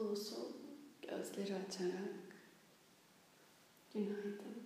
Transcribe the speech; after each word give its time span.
usul 0.00 0.52
gözleri 1.02 1.54
açarak 1.54 2.36
günaydın 3.94 4.65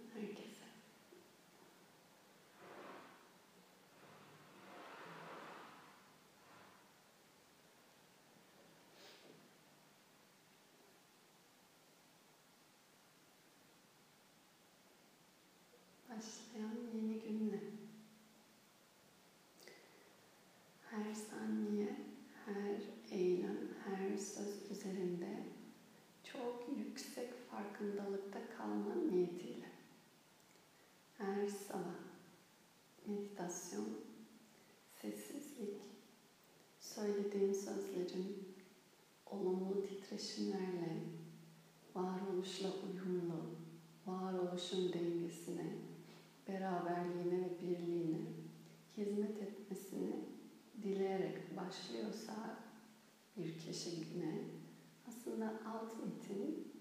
metin 56.00 56.72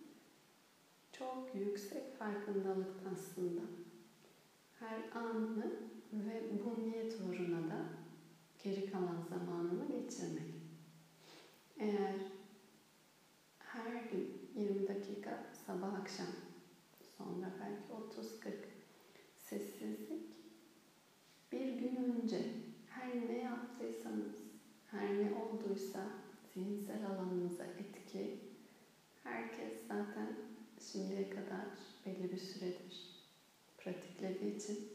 çok 1.11 1.55
yüksek 1.55 2.19
farkındalık 2.19 2.93
aslında. 3.13 3.61
Her 4.79 5.19
anını 5.21 5.71
ve 6.13 6.41
bu 6.65 6.83
niyet 6.83 7.13
uğruna 7.13 7.69
da 7.69 7.85
geri 8.63 8.91
kalan 8.91 9.21
zamanını 9.29 9.87
geçirmek. 9.87 10.53
Eğer 11.77 12.15
her 13.59 14.09
gün 14.11 14.49
20 14.55 14.87
dakika 14.87 15.45
sabah 15.67 15.93
akşam 15.93 16.27
sonra 17.17 17.51
belki 17.59 17.93
30-40 18.43 18.53
sessizlik 19.37 20.39
bir 21.51 21.67
gün 21.79 21.95
önce 21.95 22.39
her 22.89 23.15
ne 23.27 23.37
yaptıysanız, 23.37 24.35
her 24.91 25.09
ne 25.09 25.33
olduysa 25.33 25.99
zihinsel 26.53 27.07
alanınıza 27.07 27.63
etki 27.63 28.38
herkes 29.31 29.87
zaten 29.87 30.35
şimdiye 30.91 31.29
kadar 31.29 31.65
belli 32.05 32.31
bir 32.31 32.37
süredir 32.37 33.19
pratiklediği 33.77 34.55
için 34.55 34.89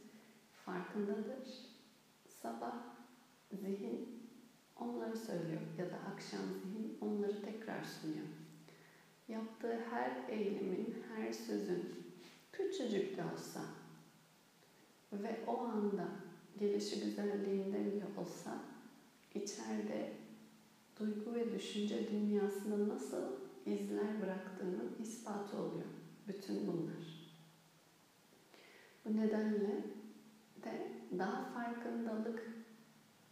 farkındadır. 0.64 1.48
Sabah 2.42 2.74
zihin 3.52 4.22
onları 4.77 5.16
söylüyor 5.16 5.60
ya 5.78 5.90
da 5.90 5.96
akşam 6.14 6.40
zihin 6.62 6.98
onları 7.00 7.42
tekrar 7.42 7.84
sunuyor. 7.84 8.27
Yaptığı 9.28 9.80
her 9.90 10.28
eylemin, 10.28 11.05
her 11.16 11.32
sözün 11.32 11.94
küçücük 12.52 13.16
de 13.16 13.22
olsa 13.34 13.60
ve 15.12 15.38
o 15.46 15.58
anda 15.58 16.08
gelişi 16.58 17.00
güzelliğinde 17.00 17.92
bile 17.92 18.05
olsa 18.18 18.58
içeride 19.34 20.12
duygu 20.98 21.34
ve 21.34 21.52
düşünce 21.52 22.10
dünyasında 22.10 22.94
nasıl 22.94 23.43
izler 23.66 24.22
bıraktığının 24.22 24.96
ispatı 25.02 25.56
oluyor. 25.56 25.88
Bütün 26.28 26.66
bunlar. 26.66 27.24
Bu 29.04 29.16
nedenle 29.16 29.84
de 30.64 30.92
daha 31.18 31.44
farkındalık 31.44 32.55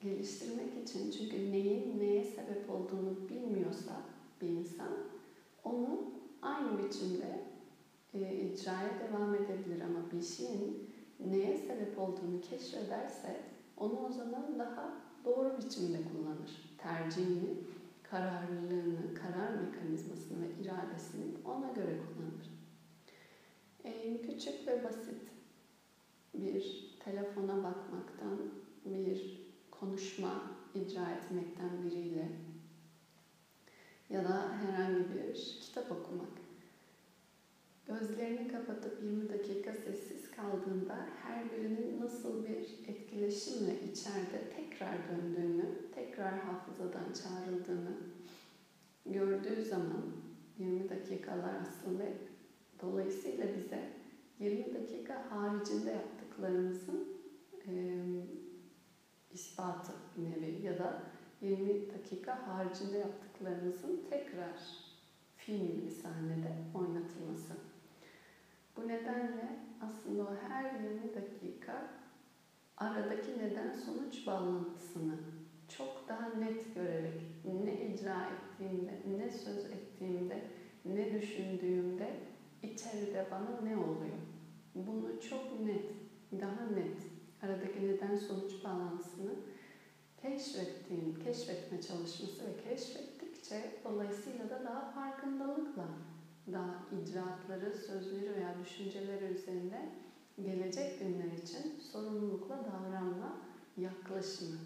geliştirmek 0.00 0.88
için 0.88 1.10
çünkü 1.10 1.52
neyin 1.52 2.00
neye 2.00 2.24
sebep 2.24 2.70
olduğunu 2.70 3.28
bilmiyorsa 3.28 3.92
bir 4.40 4.48
insan 4.48 4.92
onu 5.64 6.12
aynı 6.42 6.78
biçimde 6.78 7.40
e, 8.14 8.36
icraya 8.36 8.98
devam 8.98 9.34
edebilir 9.34 9.80
ama 9.80 10.10
bir 10.12 10.22
şeyin 10.22 10.88
neye 11.20 11.56
sebep 11.56 11.98
olduğunu 11.98 12.40
keşfederse 12.40 13.40
onu 13.76 14.06
o 14.06 14.12
zaman 14.12 14.58
daha 14.58 14.94
doğru 15.24 15.58
biçimde 15.58 15.98
kullanır. 16.04 16.76
Tercihini, 16.78 17.56
kararlılığını, 18.12 19.14
karar 19.14 19.50
mekanizmasını 19.54 20.42
ve 20.42 20.62
iradesini 20.62 21.24
ona 21.44 21.72
göre 21.72 21.96
kullanır. 21.98 22.50
En 23.84 24.18
küçük 24.18 24.66
ve 24.66 24.84
basit 24.84 25.22
bir 26.34 26.90
telefona 27.04 27.56
bakmaktan, 27.56 28.38
bir 28.84 29.40
konuşma 29.70 30.42
icra 30.74 31.10
etmekten 31.10 31.82
biriyle 31.84 32.28
ya 34.10 34.24
da 34.24 34.52
herhangi 34.52 35.04
bir 35.14 35.58
kitap 35.60 35.92
okumak. 35.92 36.32
Gözlerini 37.86 38.48
kapatıp 38.48 39.02
20 39.02 39.28
dakika 39.28 39.74
sessiz 39.74 40.30
kaldığında 40.30 41.06
her 41.22 41.52
birinin 41.52 42.00
nasıl 42.00 42.44
bir 42.44 42.88
etkileşimle 42.88 43.74
içeride 43.92 44.50
tekrar 44.82 44.98
döndüğünü, 45.08 45.64
tekrar 45.94 46.38
hafızadan 46.38 47.12
çağrıldığını 47.12 47.96
gördüğü 49.06 49.64
zaman 49.64 50.02
20 50.58 50.90
dakikalar 50.90 51.54
aslında 51.62 52.04
dolayısıyla 52.80 53.46
bize 53.56 53.88
20 54.38 54.74
dakika 54.74 55.30
haricinde 55.30 55.90
yaptıklarımızın 55.90 57.08
e, 57.68 57.72
ispatı 59.30 59.92
nevi 60.16 60.66
ya 60.66 60.78
da 60.78 61.02
20 61.40 61.94
dakika 61.94 62.46
haricinde 62.46 62.98
yaptıklarımızın 62.98 64.04
tekrar 64.10 64.60
film 65.36 65.72
gibi 65.72 65.90
sahnede 65.90 66.52
oynatılması. 66.74 67.54
Bu 68.76 68.88
nedenle 68.88 69.58
aslında 69.80 70.22
o 70.22 70.34
her 70.48 70.64
20 70.80 71.14
dakika 71.14 72.01
aradaki 72.82 73.38
neden 73.38 73.72
sonuç 73.72 74.26
bağlantısını 74.26 75.14
çok 75.68 76.08
daha 76.08 76.28
net 76.28 76.74
görerek 76.74 77.22
ne 77.64 77.86
icra 77.86 78.26
ettiğimde, 78.26 79.02
ne 79.18 79.30
söz 79.30 79.64
ettiğimde, 79.64 80.42
ne 80.84 81.12
düşündüğümde 81.12 82.10
içeride 82.62 83.26
bana 83.30 83.60
ne 83.60 83.76
oluyor? 83.76 84.18
Bunu 84.74 85.20
çok 85.20 85.60
net, 85.60 85.90
daha 86.40 86.66
net 86.74 86.98
aradaki 87.42 87.88
neden 87.88 88.16
sonuç 88.16 88.64
bağlantısını 88.64 89.32
keşfettiğim, 90.22 91.18
keşfetme 91.24 91.80
çalışması 91.80 92.44
ve 92.44 92.68
keşfettikçe 92.68 93.80
dolayısıyla 93.84 94.50
da 94.50 94.64
daha 94.64 94.90
farkındalıkla 94.90 95.86
daha 96.52 96.84
icraatları, 97.02 97.72
sözleri 97.72 98.34
veya 98.34 98.54
düşünceleri 98.64 99.24
üzerinde 99.24 99.88
gelecek 100.42 101.00
günler 101.00 101.32
için 101.42 101.80
sorumlulukla 101.92 102.58
davranma 102.64 103.36
yaklaşımı. 103.76 104.58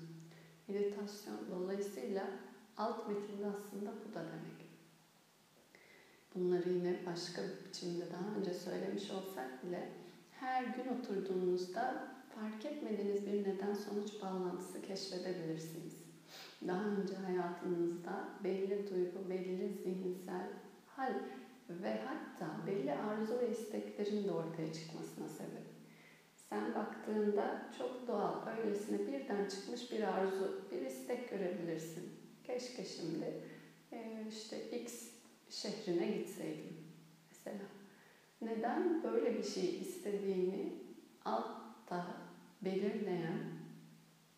Meditasyon 0.69 1.39
dolayısıyla 1.51 2.27
alt 2.77 3.09
metinde 3.09 3.47
aslında 3.47 3.91
bu 3.91 4.15
da 4.15 4.21
demek. 4.21 4.67
Bunları 6.35 6.69
yine 6.69 6.97
başka 7.07 7.43
bir 7.43 7.69
biçimde 7.69 8.05
daha 8.13 8.39
önce 8.39 8.55
söylemiş 8.55 9.11
olsak 9.11 9.67
bile 9.67 9.89
her 10.31 10.65
gün 10.65 10.99
oturduğunuzda 10.99 12.09
fark 12.35 12.65
etmediğiniz 12.65 13.27
bir 13.27 13.45
neden 13.45 13.75
sonuç 13.75 14.23
bağlantısı 14.23 14.83
keşfedebilirsiniz. 14.83 15.95
Daha 16.67 16.85
önce 16.85 17.15
hayatınızda 17.15 18.29
belli 18.45 18.91
duygu, 18.91 19.31
belli 19.31 19.73
zihinsel 19.83 20.49
hal 20.87 21.13
ve 21.69 22.01
hatta 22.05 22.67
belli 22.67 22.93
arzu 22.93 23.39
ve 23.39 23.51
isteklerin 23.51 24.29
de 24.29 24.33
ortaya 24.33 24.73
çıkmasına 24.73 25.29
sebep. 25.29 25.67
Sen 26.35 26.75
baktığında 26.75 27.61
çok 27.79 28.09
doğal, 28.09 28.47
öylesine 28.47 28.99
birden 29.07 29.49
çıkmış 29.49 29.93
bir 29.93 30.03
arzu, 30.03 30.69
bir 30.71 30.83
istek 30.83 31.31
görebilirsin. 31.31 32.13
Keşke 32.45 32.85
şimdi 32.85 33.43
işte 34.29 34.71
X 34.71 35.09
şehrine 35.51 36.07
gitseydim 36.07 36.77
mesela. 37.31 37.65
Neden 38.43 39.03
böyle 39.03 39.39
bir 39.39 39.43
şey 39.43 39.81
istediğini 39.81 40.73
altta 41.25 42.07
belirleyen 42.63 43.39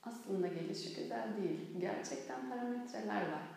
aslında 0.03 0.49
gelişi 0.49 0.95
güzel 0.95 1.37
değil. 1.37 1.81
Gerçekten 1.81 2.51
parametreler 2.51 3.33
var. 3.33 3.49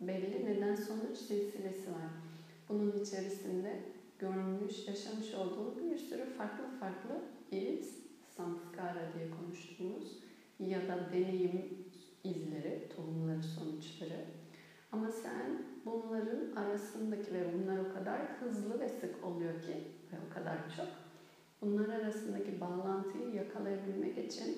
Belli 0.00 0.46
neden 0.46 0.74
sonuç 0.74 1.16
silsilesi 1.18 1.90
var. 1.90 2.27
Bunun 2.68 3.00
içerisinde 3.02 3.82
görmüş, 4.18 4.88
yaşamış 4.88 5.34
olduğu 5.34 5.90
bir 5.90 5.98
sürü 5.98 6.24
farklı 6.24 6.64
farklı 6.80 7.20
iz, 7.50 7.98
samskara 8.36 9.12
diye 9.14 9.30
konuştuğumuz 9.30 10.18
ya 10.58 10.88
da 10.88 11.12
deneyim 11.12 11.84
izleri, 12.24 12.88
tohumları, 12.96 13.42
sonuçları. 13.42 14.24
Ama 14.92 15.10
sen 15.10 15.62
bunların 15.86 16.56
arasında 16.56 16.98
arasındaki 17.08 17.34
ve 17.34 17.52
bunlar 17.54 17.78
o 17.78 17.94
kadar 17.94 18.20
hızlı 18.40 18.80
ve 18.80 18.88
sık 18.88 19.24
oluyor 19.24 19.62
ki 19.62 19.72
ve 20.12 20.16
o 20.30 20.34
kadar 20.34 20.58
çok. 20.76 20.86
Bunlar 21.60 21.88
arasındaki 21.88 22.60
bağlantıyı 22.60 23.34
yakalayabilmek 23.34 24.18
için 24.18 24.56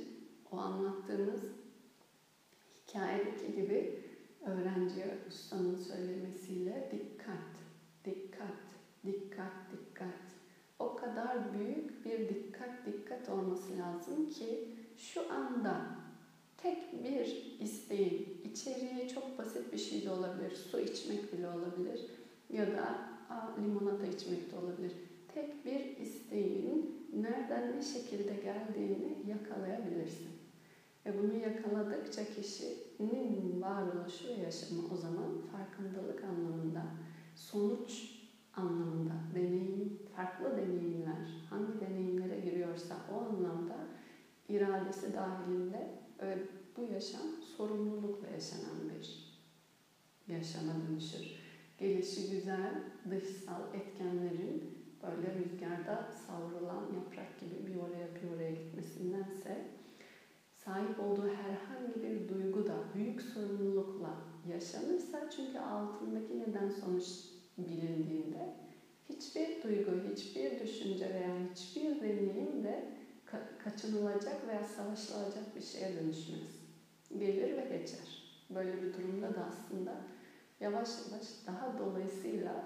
o 0.52 0.56
anlattığımız 0.56 1.40
hikayedeki 2.88 3.52
gibi 3.52 4.04
öğrenciye 4.46 5.18
ustanın 5.28 5.76
söylemesiyle 5.76 6.90
dikkat, 6.92 7.49
dikkat, 9.40 9.72
dikkat. 9.72 10.20
O 10.78 10.96
kadar 10.96 11.54
büyük 11.54 12.04
bir 12.04 12.28
dikkat 12.28 12.86
dikkat 12.86 13.28
olması 13.28 13.78
lazım 13.78 14.30
ki 14.30 14.68
şu 14.96 15.32
anda 15.32 15.80
tek 16.56 17.04
bir 17.04 17.56
isteğin, 17.60 18.40
içeriği 18.52 19.08
çok 19.08 19.38
basit 19.38 19.72
bir 19.72 19.78
şey 19.78 20.04
de 20.04 20.10
olabilir, 20.10 20.56
su 20.70 20.80
içmek 20.80 21.32
bile 21.32 21.48
olabilir 21.48 22.00
ya 22.50 22.66
da 22.66 22.98
a, 23.30 23.60
limonata 23.62 24.06
içmek 24.06 24.52
de 24.52 24.56
olabilir. 24.56 24.92
Tek 25.34 25.64
bir 25.64 25.96
isteğin 25.96 27.06
nereden 27.12 27.76
ne 27.76 27.82
şekilde 27.82 28.34
geldiğini 28.34 29.16
yakalayabilirsin. 29.28 30.30
Ve 31.06 31.18
bunu 31.18 31.34
yakaladıkça 31.34 32.24
kişinin 32.24 33.62
varoluşu 33.62 34.28
ve 34.28 34.42
yaşamı 34.42 34.82
o 34.94 34.96
zaman 34.96 35.32
farkındalık 35.52 36.24
anlamında, 36.24 36.82
sonuç 37.36 38.19
anlamında, 38.56 39.12
deneyim, 39.34 39.98
farklı 40.16 40.56
deneyimler, 40.56 41.46
hangi 41.50 41.80
deneyimlere 41.80 42.40
giriyorsa 42.40 42.96
o 43.12 43.20
anlamda 43.20 43.76
iradesi 44.48 45.14
dahilinde 45.14 45.90
bu 46.76 46.82
yaşam 46.94 47.42
sorumlulukla 47.56 48.28
yaşanan 48.28 48.90
bir 48.90 49.30
yaşama 50.28 50.72
dönüşür. 50.82 51.40
Gelişi 51.78 52.30
güzel 52.30 52.74
dışsal 53.10 53.74
etkenlerin 53.74 54.80
böyle 55.02 55.34
rüzgarda 55.34 56.08
savrulan 56.26 56.92
yaprak 56.94 57.40
gibi 57.40 57.66
bir 57.66 57.76
oraya 57.76 58.14
bir 58.14 58.36
oraya 58.36 58.50
gitmesindense 58.50 59.66
sahip 60.64 61.00
olduğu 61.00 61.28
herhangi 61.28 62.02
bir 62.02 62.28
duygu 62.28 62.66
da 62.66 62.74
büyük 62.94 63.22
sorumlulukla 63.22 64.14
yaşanırsa 64.48 65.30
çünkü 65.30 65.58
altındaki 65.58 66.38
neden 66.38 66.68
sonuç 66.68 67.39
bilindiğinde 67.68 68.54
hiçbir 69.08 69.62
duygu, 69.62 69.90
hiçbir 70.12 70.60
düşünce 70.60 71.14
veya 71.14 71.34
hiçbir 71.54 72.00
deneyim 72.00 72.64
de 72.64 72.84
kaçınılacak 73.64 74.48
veya 74.48 74.64
savaşılacak 74.64 75.56
bir 75.56 75.60
şeye 75.60 75.96
dönüşmez. 75.96 76.60
Gelir 77.18 77.56
ve 77.56 77.78
geçer. 77.78 78.22
Böyle 78.50 78.82
bir 78.82 78.94
durumda 78.94 79.34
da 79.34 79.44
aslında 79.44 79.94
yavaş 80.60 80.88
yavaş 80.98 81.26
daha 81.46 81.78
dolayısıyla 81.78 82.64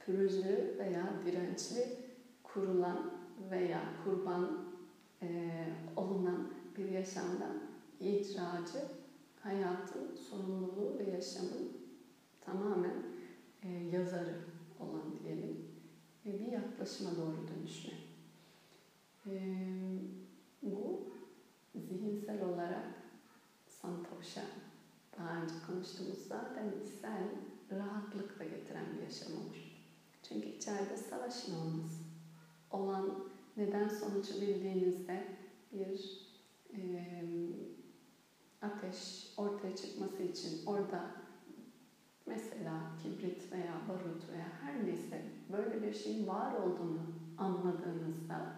pürüzlü 0.00 0.74
veya 0.78 1.08
dirençli 1.24 1.88
kurulan 2.42 3.10
veya 3.50 3.80
kurban 4.04 4.58
e, 5.22 5.28
olunan 5.96 6.52
bir 6.76 6.88
yaşamdan 6.88 7.60
icracı 8.00 8.84
hayatın 9.42 10.16
sorumluluğu 10.16 10.98
ve 10.98 11.10
yaşamın 11.10 11.72
tamamen 12.40 12.94
e, 13.64 13.68
yazarı 13.68 14.36
olan 14.80 15.18
diyelim 15.24 15.68
ve 16.26 16.40
bir 16.40 16.52
yaklaşıma 16.52 17.16
doğru 17.16 17.36
dönüşme. 17.48 17.92
E, 19.26 19.34
bu 20.62 21.00
zihinsel 21.74 22.44
olarak 22.44 22.84
santosha 23.66 24.42
daha 25.18 25.42
önce 25.42 25.54
konuştuğumuz 25.66 26.26
zaten 26.28 26.72
içsel 26.82 27.24
rahatlık 27.72 28.38
da 28.38 28.44
getiren 28.44 28.84
bir 28.96 29.02
yaşam 29.02 29.32
olur. 29.32 29.74
Çünkü 30.22 30.48
içeride 30.48 30.96
savaşın 30.96 31.54
olmaz. 31.54 32.00
Olan 32.70 33.24
neden 33.56 33.88
sonucu 33.88 34.40
bildiğinizde 34.40 35.36
bir 35.72 36.20
e, 36.72 36.80
ateş 38.62 39.32
ortaya 39.36 39.76
çıkması 39.76 40.22
için 40.22 40.66
orada 40.66 41.23
mesela 42.26 42.72
kibrit 43.02 43.52
veya 43.52 43.74
barut 43.88 44.28
veya 44.32 44.48
her 44.62 44.86
neyse 44.86 45.22
böyle 45.52 45.82
bir 45.82 45.94
şeyin 45.94 46.26
var 46.26 46.54
olduğunu 46.54 47.00
anladığınızda 47.38 48.52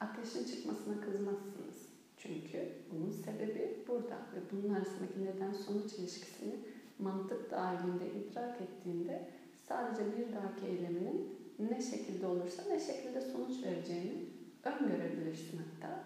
ateşin 0.00 0.44
çıkmasına 0.44 1.00
kızmazsınız. 1.00 1.88
Çünkü 2.16 2.72
bunun 2.92 3.10
sebebi 3.10 3.84
burada 3.88 4.14
ve 4.14 4.40
bunun 4.52 4.74
arasındaki 4.74 5.24
neden 5.24 5.52
sonuç 5.52 5.92
ilişkisini 5.92 6.54
mantık 6.98 7.50
dahilinde 7.50 8.12
idrak 8.12 8.60
ettiğinde 8.60 9.30
sadece 9.68 10.02
bir 10.16 10.32
dahaki 10.32 10.66
eyleminin 10.66 11.36
ne 11.58 11.82
şekilde 11.82 12.26
olursa 12.26 12.62
ne 12.68 12.80
şekilde 12.80 13.20
sonuç 13.20 13.64
vereceğini 13.64 14.26
öngörebilirsin 14.64 15.58
hatta. 15.58 16.04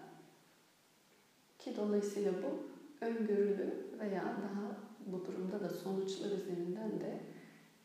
Ki 1.59 1.73
dolayısıyla 1.77 2.31
bu 2.43 2.59
öngörülü 3.05 3.73
veya 3.99 4.23
daha 4.23 4.90
bu 5.05 5.25
durumda 5.25 5.59
da 5.59 5.69
sonuçlar 5.69 6.31
üzerinden 6.31 6.99
de 6.99 7.19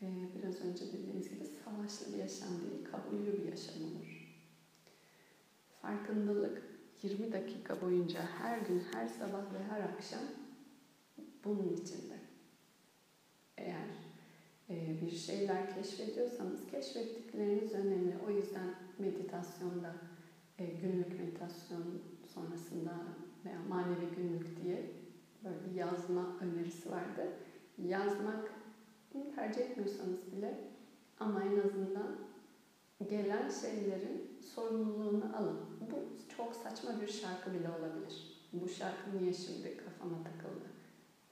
e, 0.01 0.07
biraz 0.35 0.61
önce 0.61 0.93
dediğimiz 0.93 1.29
gibi 1.29 1.45
savaşlı 1.45 2.13
bir 2.13 2.17
yaşam 2.17 2.49
değil, 2.49 2.85
kabullü 2.91 3.33
bir 3.33 3.51
yaşam 3.51 3.83
olur. 3.83 4.37
Farkındalık 5.81 6.63
20 7.03 7.31
dakika 7.31 7.81
boyunca 7.81 8.21
her 8.21 8.59
gün, 8.59 8.83
her 8.93 9.07
sabah 9.07 9.53
ve 9.53 9.63
her 9.69 9.81
akşam 9.81 10.23
bunun 11.43 11.73
içinde. 11.73 12.19
Eğer 13.57 13.87
e, 14.69 15.01
bir 15.01 15.11
şeyler 15.11 15.75
keşfediyorsanız 15.75 16.67
keşfettikleriniz 16.71 17.73
önemli. 17.73 18.15
O 18.27 18.31
yüzden 18.31 18.75
meditasyonda 18.97 19.95
e, 20.59 20.65
günlük 20.65 21.19
meditasyon 21.19 21.83
sonrasında 22.33 22.93
veya 23.45 23.59
manevi 23.69 24.15
günlük 24.15 24.63
diye 24.63 25.06
böyle 25.43 25.79
yazma 25.79 26.25
önerisi 26.41 26.91
vardı. 26.91 27.27
Yazmak 27.77 28.57
tercih 29.35 29.61
etmiyorsanız 29.61 30.31
bile 30.31 30.53
ama 31.19 31.43
en 31.43 31.59
azından 31.59 32.15
gelen 33.09 33.49
şeylerin 33.49 34.39
sorumluluğunu 34.55 35.37
alın. 35.37 35.59
Bu 35.91 35.95
çok 36.37 36.55
saçma 36.55 37.01
bir 37.01 37.07
şarkı 37.07 37.53
bile 37.53 37.69
olabilir. 37.69 38.37
Bu 38.53 38.69
şarkı 38.69 39.17
niye 39.17 39.33
şimdi 39.33 39.77
kafama 39.77 40.17
takıldı? 40.23 40.65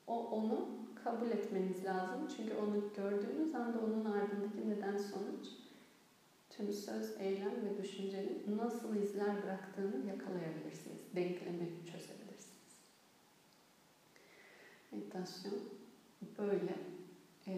O 0.08 0.30
onu 0.30 0.70
kabul 1.04 1.28
etmeniz 1.28 1.86
lazım. 1.86 2.28
Çünkü 2.38 2.54
onu 2.56 2.84
gördüğünüz 2.96 3.56
anda 3.56 3.80
onun 3.80 4.06
ardındaki 4.06 4.70
neden 4.70 4.98
sonuç 4.98 5.48
tüm 6.50 6.74
söz, 6.74 7.18
eylem 7.20 7.66
ve 7.66 7.84
düşüncenin 7.84 8.58
nasıl 8.58 8.96
izler 8.96 9.44
bıraktığını 9.44 10.08
yakalayabilirsiniz. 10.08 11.00
Denklemi 11.16 11.70
çözebilirsiniz. 11.86 12.15
Meditasyon 15.16 15.60
böyle 16.38 16.76
e, 17.48 17.54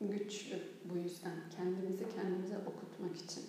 güçlü 0.00 0.58
bu 0.84 0.96
yüzden 0.96 1.32
kendimizi 1.56 2.04
kendimize 2.16 2.58
okutmak 2.58 3.16
için. 3.16 3.42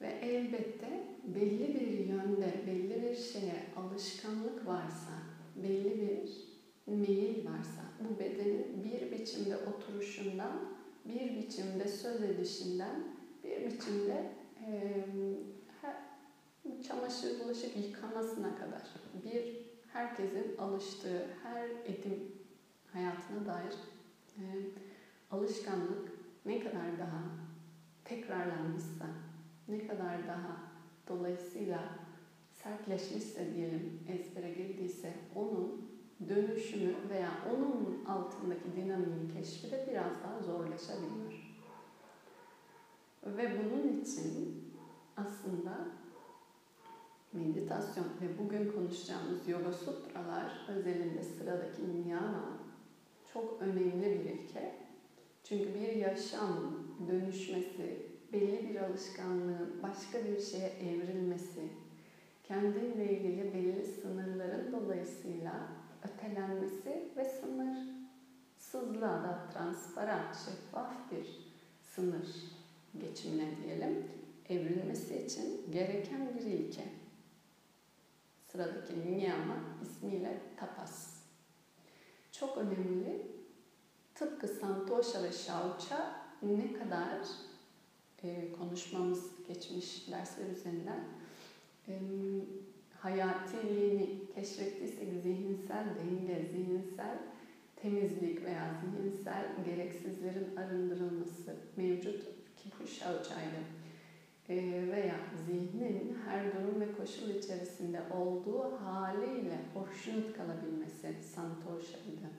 Ve 0.00 0.06
elbette 0.06 1.04
belli 1.24 1.74
bir 1.74 2.06
yönde, 2.06 2.62
belli 2.66 3.02
bir 3.02 3.16
şeye 3.16 3.66
alışkanlık 3.76 4.66
varsa, 4.66 5.12
belli 5.56 6.00
bir 6.00 6.30
meyil 6.86 7.46
varsa, 7.46 7.82
bu 8.00 8.18
bedenin 8.18 8.84
bir 8.84 9.12
biçimde 9.12 9.56
oturuşundan, 9.56 10.52
bir 11.04 11.36
biçimde 11.36 11.88
söz 11.88 12.22
edişinden, 12.22 13.04
bir 13.44 13.66
biçimde 13.66 14.32
e, 14.66 15.04
çamaşır 16.88 17.44
bulaşık 17.44 17.76
yıkamasına 17.76 18.56
kadar 18.56 18.82
bir 19.24 19.69
herkesin 19.92 20.56
alıştığı 20.58 21.26
her 21.42 21.68
edim 21.68 22.32
hayatına 22.92 23.46
dair 23.46 23.74
e, 24.38 24.42
alışkanlık 25.30 26.12
ne 26.46 26.60
kadar 26.60 26.98
daha 26.98 27.22
tekrarlanmışsa, 28.04 29.06
ne 29.68 29.86
kadar 29.86 30.28
daha 30.28 30.56
dolayısıyla 31.08 31.80
sertleşmişse 32.52 33.54
diyelim, 33.54 34.00
ezbere 34.08 34.52
girdiyse 34.52 35.14
onun 35.34 35.90
dönüşümü 36.28 36.94
veya 37.10 37.30
onun 37.50 38.04
altındaki 38.04 38.76
dinamiğin 38.76 39.28
keşfi 39.28 39.70
de 39.70 39.86
biraz 39.90 40.22
daha 40.22 40.40
zorlaşabiliyor. 40.40 41.50
Ve 43.26 43.58
bunun 43.58 44.00
için 44.02 44.64
aslında 45.16 45.99
meditasyon 47.32 48.04
ve 48.04 48.38
bugün 48.38 48.72
konuşacağımız 48.72 49.48
yoga 49.48 49.72
sutralar 49.72 50.66
özelinde 50.68 51.22
sıradaki 51.22 51.94
niyama 51.94 52.58
çok 53.32 53.62
önemli 53.62 54.04
bir 54.04 54.10
ilke. 54.10 54.74
Çünkü 55.44 55.74
bir 55.74 55.96
yaşam 55.96 56.84
dönüşmesi, 57.08 58.06
belli 58.32 58.68
bir 58.68 58.80
alışkanlığın 58.80 59.82
başka 59.82 60.24
bir 60.24 60.40
şeye 60.40 60.68
evrilmesi, 60.68 61.68
kendinle 62.44 63.12
ilgili 63.12 63.54
belli 63.54 63.86
sınırların 63.86 64.72
dolayısıyla 64.72 65.68
ötelenmesi 66.04 67.08
ve 67.16 67.24
sınırsızlığa 67.24 69.48
transparan, 69.52 70.32
şeffaf 70.32 71.10
bir 71.10 71.50
sınır 71.82 72.28
geçimine 73.00 73.48
diyelim 73.64 74.04
evrilmesi 74.48 75.24
için 75.24 75.72
gereken 75.72 76.28
bir 76.38 76.44
ilke. 76.44 76.99
Sıradaki 78.52 79.00
niyama 79.00 79.56
ismiyle 79.82 80.40
tapas. 80.56 81.20
Çok 82.32 82.58
önemli. 82.58 83.26
Tıpkı 84.14 84.48
Santosha 84.48 85.22
ve 85.22 85.32
Shaucha 85.32 86.20
ne 86.42 86.72
kadar 86.72 87.18
e, 88.22 88.52
konuşmamız 88.52 89.30
geçmiş 89.48 90.10
dersler 90.10 90.46
üzerinden 90.50 91.00
e, 91.88 91.94
hayatiliğini 92.98 94.26
keşfettiysek 94.34 95.08
zihinsel 95.22 95.84
denge, 95.98 96.48
zihinsel 96.52 97.18
temizlik 97.76 98.44
veya 98.44 98.80
zihinsel 98.80 99.46
gereksizlerin 99.64 100.56
arındırılması 100.56 101.56
mevcut 101.76 102.22
ki 102.56 102.70
bu 102.80 102.84
e, 102.84 103.79
veya 104.56 105.16
zihnin 105.46 106.18
her 106.24 106.44
durum 106.52 106.80
ve 106.80 106.92
koşul 106.92 107.28
içerisinde 107.28 108.00
olduğu 108.14 108.76
haliyle 108.84 109.58
hoşnut 109.74 110.36
kalabilmesi 110.36 111.14
Santosha'ydı. 111.34 112.30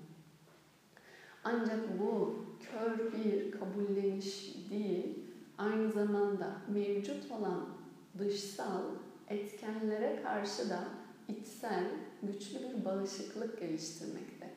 Ancak 1.44 2.00
bu 2.00 2.36
kör 2.60 3.14
bir 3.14 3.52
kabulleniş 3.52 4.56
değil, 4.70 5.20
aynı 5.58 5.92
zamanda 5.92 6.58
mevcut 6.68 7.32
olan 7.32 7.70
dışsal 8.20 8.84
etkenlere 9.28 10.22
karşı 10.24 10.70
da 10.70 10.84
içsel 11.28 11.84
güçlü 12.24 12.60
bir 12.60 12.86
bağışıklık 12.86 13.60
geliştirmekte. 13.60 14.50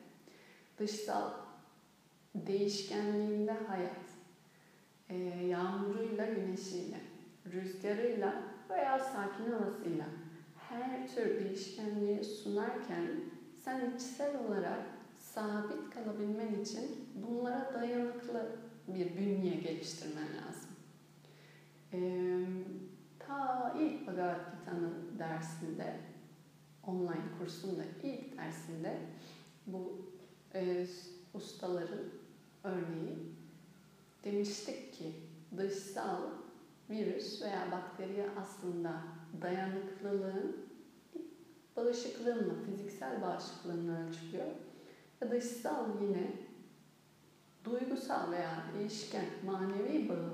Dışsal 0.79 1.31
değişkenliğinde 2.35 3.51
hayat, 3.51 4.05
e, 5.09 5.15
yağmuruyla, 5.45 6.25
güneşiyle, 6.25 6.99
rüzgarıyla 7.53 8.33
veya 8.69 8.99
sakin 8.99 9.51
havasıyla 9.51 10.05
her 10.69 11.15
tür 11.15 11.43
değişkenliği 11.43 12.23
sunarken 12.23 13.07
sen 13.63 13.91
içsel 13.95 14.45
olarak 14.45 14.79
sabit 15.19 15.89
kalabilmen 15.93 16.61
için 16.61 17.09
bunlara 17.15 17.73
dayanıklı 17.73 18.51
bir 18.87 19.17
bünye 19.17 19.55
geliştirmen 19.55 20.27
lazım. 20.27 20.69
Ee, 21.93 22.45
ta 23.19 23.73
ilk 23.79 24.07
Bhagavad 24.07 24.39
Gita'nın 24.59 25.19
dersinde, 25.19 25.97
online 26.87 27.37
kursunda 27.39 27.83
ilk 28.03 28.37
dersinde 28.37 28.97
bu 29.67 30.01
e, 30.55 30.87
ustaların 31.33 32.05
örneği 32.63 33.17
demiştik 34.23 34.93
ki 34.93 35.13
dışsal 35.57 36.21
virüs 36.89 37.41
veya 37.41 37.71
bakteriye 37.71 38.29
aslında 38.39 39.01
dayanıklılığın 39.41 40.57
bağışıklığınla, 41.75 42.53
fiziksel 42.65 43.21
bağışıklığını 43.21 44.07
ölçülüyor. 44.07 44.47
Ve 45.21 45.31
dışsal 45.31 46.01
yine 46.01 46.31
duygusal 47.63 48.31
veya 48.31 48.63
değişken 48.77 49.25
manevi 49.45 50.09
bağ, 50.09 50.33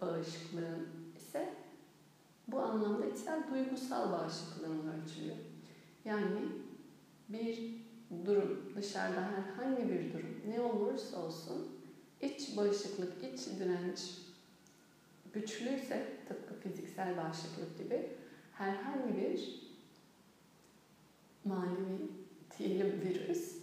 bağışıklığın 0.00 0.88
ise 1.16 1.54
bu 2.48 2.60
anlamda 2.60 3.06
içsel 3.06 3.42
duygusal 3.50 4.12
bağışıklığını 4.12 5.02
ölçülüyor. 5.02 5.36
Yani 6.04 6.40
bir 7.28 7.76
durum, 8.26 8.72
dışarıda 8.76 9.20
herhangi 9.20 9.88
bir 9.88 10.12
durum 10.12 10.40
ne 10.48 10.60
olursa 10.60 11.22
olsun 11.22 11.68
iç 12.20 12.56
bağışıklık, 12.56 13.12
iç 13.24 13.46
direnç 13.46 14.25
güçlüyse 15.36 16.06
tıpkı 16.28 16.54
fiziksel 16.54 17.16
bağışıklık 17.16 17.78
gibi 17.78 18.08
herhangi 18.52 19.16
bir 19.16 19.62
manevi 21.44 22.10
diyelim 22.58 23.00
virüs 23.04 23.56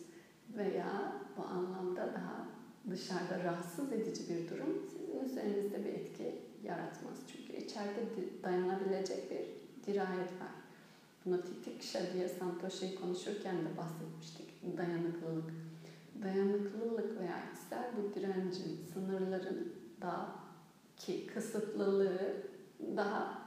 veya 0.58 1.14
bu 1.38 1.44
anlamda 1.44 2.14
daha 2.14 2.48
dışarıda 2.90 3.44
rahatsız 3.44 3.92
edici 3.92 4.22
bir 4.30 4.50
durum 4.50 4.90
sizin 4.92 5.26
üzerinizde 5.26 5.86
bir 5.86 5.90
etki 5.90 6.36
yaratmaz. 6.64 7.18
Çünkü 7.28 7.66
içeride 7.66 8.02
dayanabilecek 8.44 9.32
bir 9.32 9.46
dirayet 9.88 10.32
var. 10.42 10.54
Buna 11.26 11.42
Titikşa 11.42 12.00
diye 12.14 12.30
Santosha'yı 12.30 12.96
konuşurken 12.96 13.56
de 13.56 13.78
bahsetmiştik. 13.78 14.78
Dayanıklılık. 14.78 15.54
Dayanıklılık 16.24 17.20
veya 17.20 17.44
içsel 17.54 17.86
bu 17.98 18.16
direncin, 18.16 18.86
sınırların 18.94 19.74
daha 20.02 20.43
ki 20.98 21.28
kısıtlılığı 21.28 22.44
daha 22.96 23.44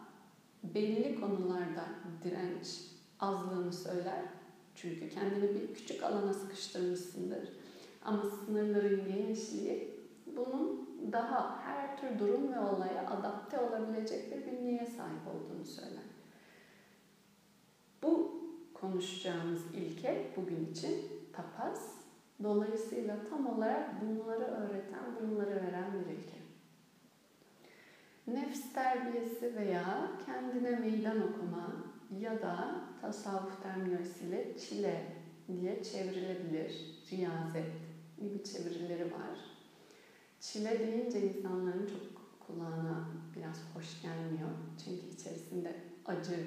belli 0.63 1.21
konularda 1.21 1.85
direnç 2.25 2.81
azlığını 3.21 3.73
söyler. 3.73 4.23
Çünkü 4.75 5.09
kendini 5.09 5.55
bir 5.55 5.75
küçük 5.75 6.03
alana 6.03 6.35
sıkıştırmışsındır. 6.35 7.49
Ama 8.05 8.23
sınırların 8.23 9.05
genişliği 9.05 10.01
bunun 10.37 10.89
daha 11.13 11.65
her 11.65 11.97
tür 12.01 12.19
durum 12.19 12.53
ve 12.53 12.61
olaya 12.61 13.07
adapte 13.11 13.59
olabilecek 13.59 14.33
bir 14.33 14.53
bünyeye 14.53 14.87
sahip 14.87 15.27
olduğunu 15.35 15.65
söyler. 15.65 16.05
Bu 18.03 18.43
konuşacağımız 18.75 19.61
ilke 19.75 20.31
bugün 20.37 20.67
için 20.73 20.95
tapas. 21.33 21.97
Dolayısıyla 22.43 23.17
tam 23.31 23.47
olarak 23.47 23.91
bunları 24.03 24.45
öğreten, 24.45 25.05
bunları 25.21 25.51
veren 25.51 25.93
bir 25.93 26.13
ilke 26.13 26.36
nefs 28.27 28.73
terbiyesi 28.75 29.57
veya 29.57 30.11
kendine 30.27 30.77
meydan 30.77 31.23
okuma 31.23 31.73
ya 32.21 32.43
da 32.43 32.75
tasavvuf 33.01 33.63
terminolojisiyle 33.63 34.59
çile 34.59 35.03
diye 35.49 35.83
çevrilebilir. 35.83 36.97
Riyazet 37.13 37.73
gibi 38.19 38.45
çevirileri 38.45 39.05
var. 39.05 39.39
Çile 40.41 40.79
deyince 40.79 41.21
insanların 41.21 41.87
çok 41.87 42.17
kulağına 42.47 43.05
biraz 43.37 43.63
hoş 43.75 44.03
gelmiyor. 44.03 44.51
Çünkü 44.85 45.07
içerisinde 45.07 45.73
acı 46.07 46.47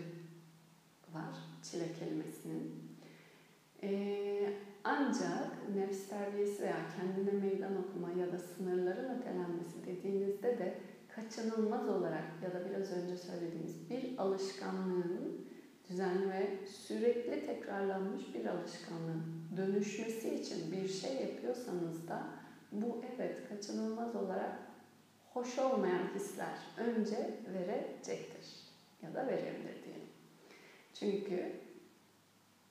var 1.14 1.36
çile 1.64 1.94
kelimesinin. 1.94 2.90
Ee, 3.84 4.50
ancak 4.84 5.70
nefs 5.76 6.08
terbiyesi 6.08 6.62
veya 6.64 6.78
kendine 6.98 7.32
meydan 7.32 7.76
okuma 7.78 8.12
ya 8.12 8.32
da 8.32 8.40
sınırların 8.40 9.20
ötelenmesi 9.20 9.86
dediğinizde 9.86 10.58
de 10.58 10.78
kaçınılmaz 11.60 11.90
olarak 11.90 12.24
ya 12.44 12.54
da 12.54 12.70
biraz 12.70 12.92
önce 12.92 13.18
söylediğimiz 13.18 13.90
bir 13.90 14.18
alışkanlığın 14.18 15.48
düzenli 15.90 16.32
ve 16.32 16.68
sürekli 16.68 17.46
tekrarlanmış 17.46 18.36
bir 18.36 18.46
alışkanlığın 18.46 19.24
dönüşmesi 19.58 20.36
için 20.36 20.72
bir 20.72 20.88
şey 20.88 21.14
yapıyorsanız 21.14 22.08
da 22.08 22.24
bu 22.72 23.02
evet 23.16 23.50
kaçınılmaz 23.50 24.16
olarak 24.16 24.60
hoş 25.34 25.60
olmayan 25.60 26.08
hisler 26.16 26.58
önce 26.78 27.38
verecektir 27.54 28.48
ya 29.02 29.14
da 29.14 29.28
verebilir 29.28 29.84
diyelim. 29.84 30.10
Çünkü 30.94 31.52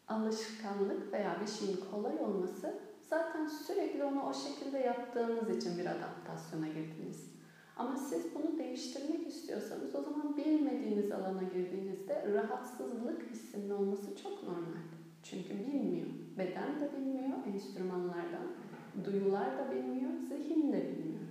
alışkanlık 0.09 1.13
veya 1.13 1.41
bir 1.41 1.47
şeyin 1.47 1.85
kolay 1.91 2.19
olması 2.19 2.75
zaten 3.11 3.47
sürekli 3.47 4.05
onu 4.05 4.29
o 4.29 4.35
şekilde 4.35 4.79
yaptığınız 4.79 5.57
için 5.57 5.79
bir 5.79 5.87
adaptasyona 5.87 6.69
girdiniz. 6.69 7.38
Ama 7.79 7.97
siz 7.97 8.35
bunu 8.35 8.59
değiştirmek 8.59 9.27
istiyorsanız 9.27 9.95
o 9.95 10.03
zaman 10.03 10.37
bilmediğiniz 10.37 11.13
alana 11.13 11.43
girdiğinizde 11.43 12.33
rahatsızlık 12.35 13.31
hissinin 13.31 13.71
olması 13.71 14.17
çok 14.23 14.43
normal. 14.43 14.83
Çünkü 15.23 15.59
bilmiyor. 15.59 16.07
Beden 16.39 16.81
de 16.81 16.93
bilmiyor 16.97 17.39
enstrümanlardan. 17.55 18.47
Duyular 19.05 19.59
da 19.59 19.71
bilmiyor, 19.71 20.11
zihin 20.29 20.73
de 20.73 20.83
bilmiyor. 20.83 21.29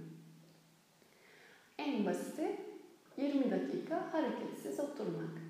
En 1.77 2.05
basiti 2.05 2.55
20 3.17 3.51
dakika 3.51 4.13
hareketsiz 4.13 4.79
oturmak. 4.79 5.41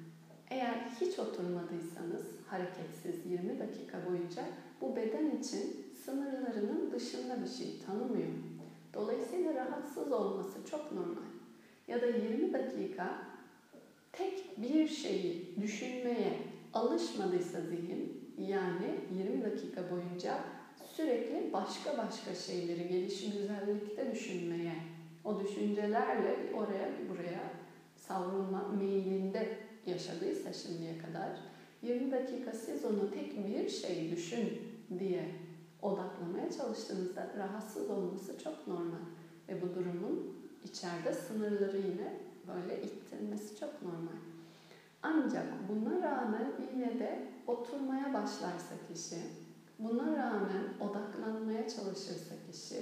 Eğer 0.49 0.75
hiç 1.01 1.19
oturmadıysanız 1.19 2.25
hareketsiz 2.47 3.31
20 3.31 3.59
dakika 3.59 3.97
boyunca 4.09 4.43
bu 4.81 4.95
beden 4.95 5.37
için 5.37 5.85
sınırlarının 6.05 6.91
dışında 6.91 7.41
bir 7.41 7.47
şey 7.47 7.79
tanımıyor 7.85 8.56
Dolayısıyla 8.97 9.53
rahatsız 9.55 10.11
olması 10.11 10.65
çok 10.71 10.91
normal. 10.91 11.27
Ya 11.87 12.01
da 12.01 12.05
20 12.05 12.53
dakika 12.53 13.21
tek 14.11 14.61
bir 14.61 14.87
şeyi 14.87 15.55
düşünmeye 15.61 16.33
alışmadıysa 16.73 17.61
zihin, 17.61 18.33
yani 18.37 18.99
20 19.17 19.43
dakika 19.43 19.81
boyunca 19.91 20.39
sürekli 20.95 21.53
başka 21.53 21.97
başka 21.97 22.35
şeyleri 22.35 22.87
gelişi 22.87 23.31
güzellikte 23.31 24.11
düşünmeye, 24.11 24.75
o 25.23 25.39
düşüncelerle 25.39 26.53
oraya 26.55 26.89
buraya 27.09 27.51
savrulma 27.95 28.67
meyilinde 28.67 29.57
yaşadıysa 29.85 30.53
şimdiye 30.53 30.97
kadar 30.97 31.29
20 31.81 32.11
dakika 32.11 32.51
siz 32.51 32.85
onu 32.85 33.11
tek 33.11 33.47
bir 33.47 33.69
şey 33.69 34.11
düşün 34.11 34.61
diye 34.99 35.46
odaklamaya 35.81 36.51
çalıştığınızda 36.51 37.27
rahatsız 37.37 37.89
olması 37.89 38.43
çok 38.43 38.67
normal. 38.67 39.05
Ve 39.49 39.61
bu 39.61 39.75
durumun 39.75 40.33
içeride 40.63 41.13
sınırları 41.13 41.77
yine 41.77 42.19
böyle 42.47 42.81
ittirmesi 42.81 43.59
çok 43.59 43.81
normal. 43.81 44.17
Ancak 45.03 45.45
buna 45.69 46.01
rağmen 46.01 46.51
yine 46.73 46.99
de 46.99 47.27
oturmaya 47.47 48.13
başlarsa 48.13 48.75
kişi, 48.93 49.19
buna 49.79 50.17
rağmen 50.17 50.63
odaklanmaya 50.79 51.69
çalışırsa 51.69 52.35
kişi, 52.51 52.81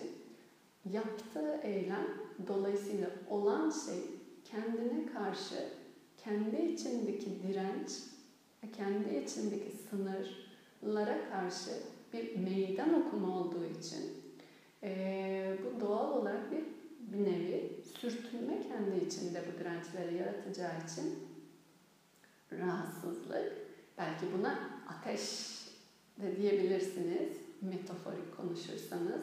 yaptığı 0.85 1.59
eylem 1.63 2.07
dolayısıyla 2.47 3.09
olan 3.29 3.69
şey 3.69 4.03
kendine 4.43 5.05
karşı 5.13 5.69
kendi 6.17 6.55
içindeki 6.55 7.43
direnç 7.43 7.91
kendi 8.77 9.15
içindeki 9.15 9.71
sınırlara 9.89 11.29
karşı 11.29 11.71
bir 12.15 12.39
meydan 12.39 12.93
okuma 12.93 13.39
olduğu 13.39 13.65
için 13.65 14.23
e, 14.83 15.57
bu 15.63 15.79
doğal 15.79 16.11
olarak 16.11 16.51
bir, 16.51 16.63
bir 16.99 17.25
nevi 17.25 17.81
sürtünme 17.99 18.61
kendi 18.67 19.05
içinde 19.05 19.43
bu 19.47 19.59
dirençleri 19.59 20.15
yaratacağı 20.17 20.71
için 20.85 21.27
rahatsızlık, 22.51 23.53
belki 23.97 24.25
buna 24.37 24.69
ateş 24.87 25.21
de 26.21 26.37
diyebilirsiniz 26.37 27.37
metaforik 27.61 28.37
konuşursanız. 28.37 29.21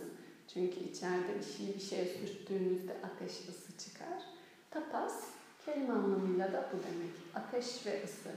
Çünkü 0.48 0.80
içeride 0.80 1.38
bir 1.38 1.44
şey 1.44 1.74
bir 1.74 1.80
şeye 1.80 2.06
sürttüğünüzde 2.06 2.92
ateş 3.02 3.32
ısı 3.48 3.78
çıkar. 3.78 4.22
Tapas 4.70 5.24
kelime 5.64 5.92
anlamıyla 5.92 6.52
da 6.52 6.70
bu 6.72 6.76
demek. 6.76 7.12
Ateş 7.34 7.86
ve 7.86 8.04
ısı. 8.04 8.30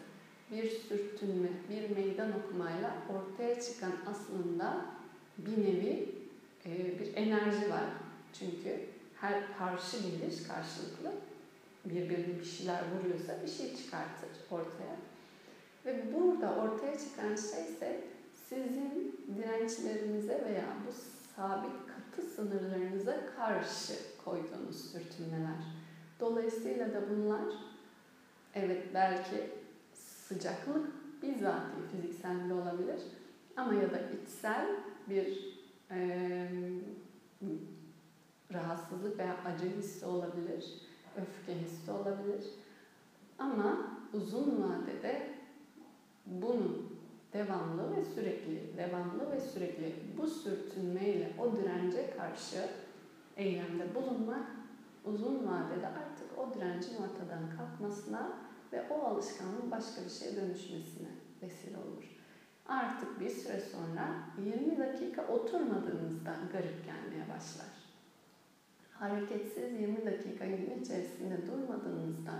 Bir 0.51 0.69
sürtünme, 0.69 1.47
bir 1.69 1.95
meydan 1.95 2.31
okumayla 2.39 2.93
ortaya 3.09 3.61
çıkan 3.61 3.91
aslında 4.07 4.85
bir 5.37 5.57
nevi 5.57 6.09
e, 6.65 6.99
bir 6.99 7.15
enerji 7.15 7.69
var. 7.69 7.85
Çünkü 8.39 8.79
her 9.21 9.57
karşı 9.57 9.97
geliş 9.97 10.47
karşılıklı 10.47 11.11
birbirine 11.85 12.39
bir 12.39 12.45
şeyler 12.45 12.83
vuruyorsa 12.91 13.43
bir 13.43 13.47
şey 13.47 13.75
çıkartır 13.75 14.29
ortaya. 14.51 14.95
Ve 15.85 16.13
burada 16.13 16.55
ortaya 16.55 16.99
çıkan 16.99 17.35
şey 17.35 17.65
ise 17.65 18.03
sizin 18.49 19.19
dirençlerinize 19.37 20.43
veya 20.45 20.65
bu 20.87 20.91
sabit 21.35 21.87
katı 21.87 22.27
sınırlarınıza 22.27 23.35
karşı 23.35 23.93
koyduğunuz 24.25 24.91
sürtünmeler. 24.91 25.63
Dolayısıyla 26.19 26.93
da 26.93 27.09
bunlar 27.09 27.53
evet 28.55 28.83
belki 28.93 29.51
sıcaklık 30.27 30.87
bizzati 31.21 31.87
fiziksel 31.91 32.49
de 32.49 32.53
olabilir 32.53 33.01
ama 33.55 33.73
ya 33.73 33.91
da 33.91 33.99
içsel 33.99 34.67
bir 35.09 35.57
e, 35.91 36.49
rahatsızlık 38.53 39.19
veya 39.19 39.35
acı 39.45 39.65
hissi 39.77 40.05
olabilir, 40.05 40.73
öfke 41.17 41.59
hissi 41.61 41.91
olabilir. 41.91 42.45
Ama 43.39 43.77
uzun 44.13 44.63
vadede 44.63 45.29
bunun 46.25 46.95
devamlı 47.33 47.95
ve 47.95 48.05
sürekli, 48.05 48.77
devamlı 48.77 49.31
ve 49.31 49.39
sürekli 49.39 49.95
bu 50.17 50.27
sürtünmeyle 50.27 51.33
o 51.39 51.55
dirence 51.55 52.13
karşı 52.17 52.69
eylemde 53.37 53.95
bulunmak 53.95 54.47
uzun 55.05 55.35
vadede 55.35 55.87
artık 55.87 56.37
o 56.37 56.53
direncin 56.53 56.95
ortadan 56.95 57.57
kalkmasına 57.57 58.31
ve 58.73 58.83
o 58.89 59.01
alışkanlığın 59.01 59.71
başka 59.71 60.01
bir 60.05 60.09
şeye 60.09 60.35
dönüşmesine 60.35 61.07
vesile 61.41 61.77
olur. 61.77 62.03
Artık 62.67 63.19
bir 63.19 63.29
süre 63.29 63.59
sonra 63.59 64.07
20 64.45 64.77
dakika 64.77 65.27
oturmadığınızda 65.27 66.35
garip 66.51 66.85
gelmeye 66.85 67.29
başlar. 67.35 67.67
Hareketsiz 68.93 69.81
20 69.81 70.05
dakika 70.05 70.45
gün 70.45 70.81
içerisinde 70.81 71.47
durmadığınızda 71.47 72.31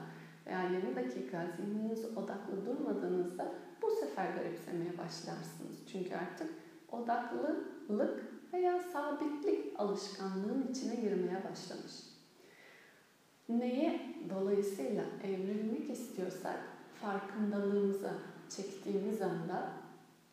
veya 0.47 0.63
20 0.63 0.95
dakika 0.95 1.47
zihniniz 1.57 2.05
odaklı 2.05 2.65
durmadığınızda 2.65 3.51
bu 3.81 3.91
sefer 3.91 4.33
garipsemeye 4.33 4.97
başlarsınız. 4.97 5.87
Çünkü 5.91 6.15
artık 6.15 6.49
odaklılık 6.91 8.23
veya 8.53 8.79
sabitlik 8.79 9.79
alışkanlığın 9.79 10.67
içine 10.71 10.95
girmeye 10.95 11.43
başlamış. 11.51 12.14
Neye 13.49 14.15
dolayısıyla 14.29 15.03
evrilmek 15.23 15.89
istiyorsak 15.89 16.59
farkındalığımıza 17.01 18.13
çektiğimiz 18.49 19.21
anda 19.21 19.73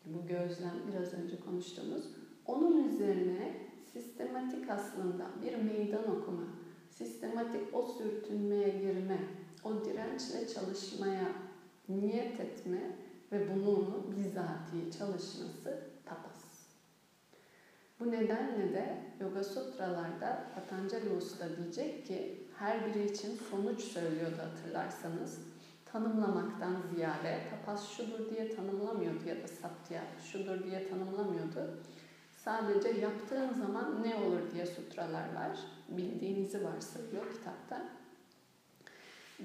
bu 0.05 0.27
gözlem 0.27 0.73
biraz 0.91 1.13
önce 1.13 1.39
konuştuğumuz 1.39 2.03
onun 2.45 2.89
üzerine 2.89 3.57
sistematik 3.93 4.69
aslında 4.69 5.25
bir 5.43 5.55
meydan 5.55 6.17
okuma, 6.17 6.43
sistematik 6.89 7.61
o 7.73 7.87
sürtünmeye 7.87 8.69
girme, 8.69 9.17
o 9.63 9.85
dirençle 9.85 10.47
çalışmaya 10.47 11.27
niyet 11.89 12.39
etme 12.39 12.81
ve 13.31 13.55
bunu 13.55 14.03
bizatihi 14.17 14.91
çalışması 14.97 15.79
tapas. 16.05 16.43
Bu 17.99 18.11
nedenle 18.11 18.73
de 18.73 18.97
Yoga 19.21 19.43
Sutralarda 19.43 20.47
Patanjali 20.55 21.09
Usta 21.17 21.57
diyecek 21.57 22.05
ki 22.07 22.47
her 22.63 22.85
biri 22.85 23.05
için 23.05 23.39
sonuç 23.49 23.81
söylüyordu 23.81 24.37
hatırlarsanız. 24.37 25.39
Tanımlamaktan 25.85 26.77
ziyade 26.95 27.39
tapas 27.49 27.89
şudur 27.89 28.29
diye 28.29 28.55
tanımlamıyordu 28.55 29.29
ya 29.29 29.43
da 29.43 29.47
satya 29.47 30.03
şudur 30.31 30.63
diye 30.63 30.89
tanımlamıyordu. 30.89 31.79
Sadece 32.37 32.89
yaptığın 32.89 33.53
zaman 33.53 34.03
ne 34.03 34.15
olur 34.15 34.51
diye 34.53 34.65
sutralar 34.65 35.35
var. 35.35 35.59
Bildiğinizi 35.89 36.63
varsayıyor 36.63 37.33
kitapta. 37.33 37.85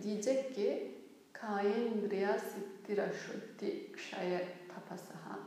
Diyecek 0.03 0.55
ki 0.55 0.95
Kayendriya 1.33 2.39
Siddhira 2.39 3.09
Shuddhi 3.13 3.93
Kshaya 3.93 4.41
Tapasaha 4.75 5.39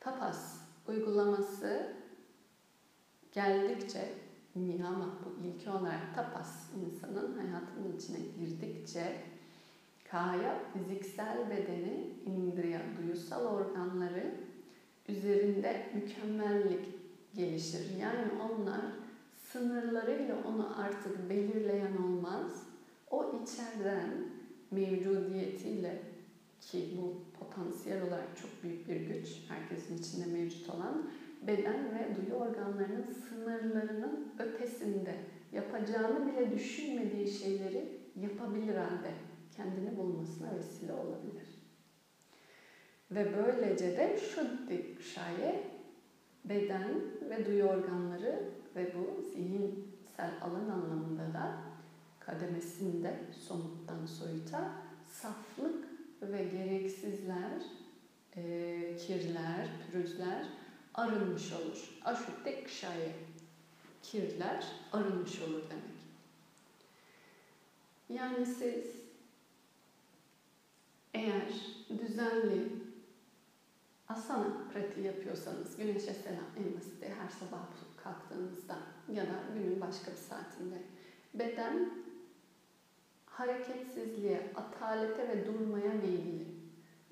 Tapas 0.00 0.56
uygulaması 0.88 1.92
geldikçe 3.32 4.29
niyama 4.56 5.08
bu 5.24 5.46
ilki 5.46 5.70
olarak 5.70 6.14
tapas 6.14 6.66
insanın 6.84 7.38
hayatının 7.38 7.96
içine 7.96 8.18
girdikçe 8.38 9.16
kaya 10.10 10.58
fiziksel 10.72 11.50
bedeni 11.50 12.10
indriya 12.26 12.80
duyusal 12.98 13.44
organları 13.44 14.34
üzerinde 15.08 15.86
mükemmellik 15.94 16.88
gelişir. 17.34 17.98
Yani 18.00 18.26
onlar 18.42 18.80
sınırlarıyla 19.52 20.36
onu 20.48 20.80
artık 20.80 21.30
belirleyen 21.30 21.96
olmaz. 21.96 22.66
O 23.10 23.42
içeriden 23.42 24.10
mevcudiyetiyle 24.70 26.02
ki 26.60 26.98
bu 26.98 27.14
potansiyel 27.38 28.02
olarak 28.02 28.36
çok 28.42 28.62
büyük 28.62 28.88
bir 28.88 29.00
güç, 29.00 29.28
herkesin 29.48 29.98
içinde 29.98 30.26
mevcut 30.26 30.70
olan 30.70 31.10
beden 31.42 31.84
ve 31.94 32.16
duyu 32.16 32.34
organlarının 32.34 33.06
sınırlarının 33.28 34.32
ötesinde 34.38 35.14
yapacağını 35.52 36.32
bile 36.32 36.52
düşünmediği 36.52 37.30
şeyleri 37.30 38.00
yapabilir 38.16 38.74
halde 38.74 39.14
kendini 39.56 39.96
bulmasına 39.96 40.56
vesile 40.56 40.92
olabilir. 40.92 41.60
Ve 43.10 43.32
böylece 43.36 43.96
de 43.96 44.18
şu 44.34 44.40
şaye 45.02 45.64
beden 46.44 47.00
ve 47.30 47.46
duyu 47.46 47.64
organları 47.64 48.42
ve 48.76 48.94
bu 48.94 49.22
zihinsel 49.22 50.30
alan 50.42 50.68
anlamında 50.68 51.34
da 51.34 51.58
kademesinde 52.20 53.14
somuttan 53.32 54.06
soyuta 54.06 54.72
saflık 55.06 55.84
ve 56.22 56.44
gereksizler, 56.44 57.62
e, 58.36 58.96
kirler, 58.96 59.68
pürüzler 59.86 60.46
arınmış 60.94 61.52
olur. 61.52 61.90
Aşütte 62.04 62.64
kşaye, 62.64 63.12
kirler 64.02 64.66
arınmış 64.92 65.40
olur 65.42 65.62
demek. 65.70 66.00
Yani 68.08 68.46
siz 68.46 68.84
eğer 71.14 71.52
düzenli 71.98 72.68
asana 74.08 74.68
pratiği 74.72 75.06
yapıyorsanız, 75.06 75.76
güneşe 75.76 76.14
selam 76.14 76.44
en 76.56 76.76
basit 76.76 77.02
her 77.02 77.28
sabah 77.28 77.60
kalktığınızda 77.96 78.78
ya 79.12 79.24
da 79.24 79.34
günün 79.54 79.80
başka 79.80 80.10
bir 80.10 80.16
saatinde 80.16 80.82
beden 81.34 81.90
hareketsizliğe, 83.26 84.52
atalete 84.56 85.28
ve 85.28 85.46
durmaya 85.46 85.92
meyilli. 85.92 86.46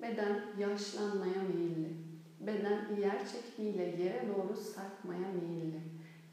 Beden 0.01 0.41
yaşlanmaya 0.59 1.41
meyilli. 1.41 2.08
Beden 2.39 2.95
yer 3.01 3.27
çekimiyle 3.27 3.83
yere 3.83 4.23
doğru 4.27 4.55
sarkmaya 4.57 5.31
meyilli. 5.41 5.81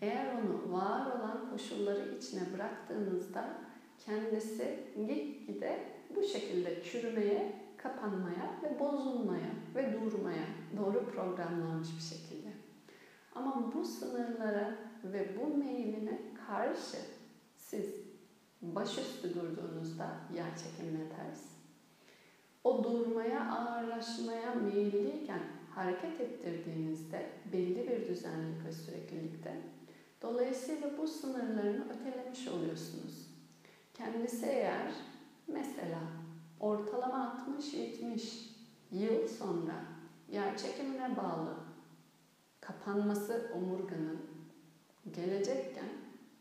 Eğer 0.01 0.27
onu 0.35 0.73
var 0.73 1.07
olan 1.07 1.51
koşulları 1.51 2.17
içine 2.19 2.43
bıraktığınızda 2.55 3.49
kendisi 3.99 4.85
gitgide 4.97 5.79
bu 6.17 6.23
şekilde 6.23 6.83
çürümeye, 6.83 7.53
kapanmaya 7.77 8.51
ve 8.63 8.81
bozulmaya 8.81 9.51
ve 9.75 9.93
durmaya 9.93 10.45
doğru 10.77 11.05
programlanmış 11.05 11.89
bir 11.97 12.17
şekilde. 12.17 12.49
Ama 13.35 13.73
bu 13.75 13.85
sınırlara 13.85 14.75
ve 15.05 15.29
bu 15.41 15.57
meyiline 15.57 16.19
karşı 16.47 16.97
siz 17.57 17.95
başüstü 18.63 19.35
durduğunuzda 19.35 20.07
yer 20.35 20.51
çekimine 20.57 21.09
ters, 21.09 21.43
o 22.65 22.85
durmaya, 22.85 23.51
ağırlaşmaya 23.51 24.55
meyilliyken 24.55 25.41
hareket 25.77 26.21
ettirdiğinizde 26.21 27.27
belli 27.53 27.89
bir 27.89 28.09
düzenlilik 28.09 28.67
ve 28.67 28.73
süreklilikte 28.73 29.57
dolayısıyla 30.23 30.99
bu 30.99 31.09
sınırlarını 31.09 31.85
ötelemiş 31.91 32.49
oluyorsunuz. 32.49 33.31
Kendisi 33.95 34.47
eğer 34.47 34.93
mesela 35.47 35.99
ortalama 36.61 37.47
60-70 37.73 38.47
yıl 38.93 39.29
sonra 39.29 39.85
yer 40.33 40.59
çekimine 40.59 41.17
bağlı 41.17 41.55
kapanması 42.61 43.51
omurganın 43.55 44.21
gelecekken 45.15 45.89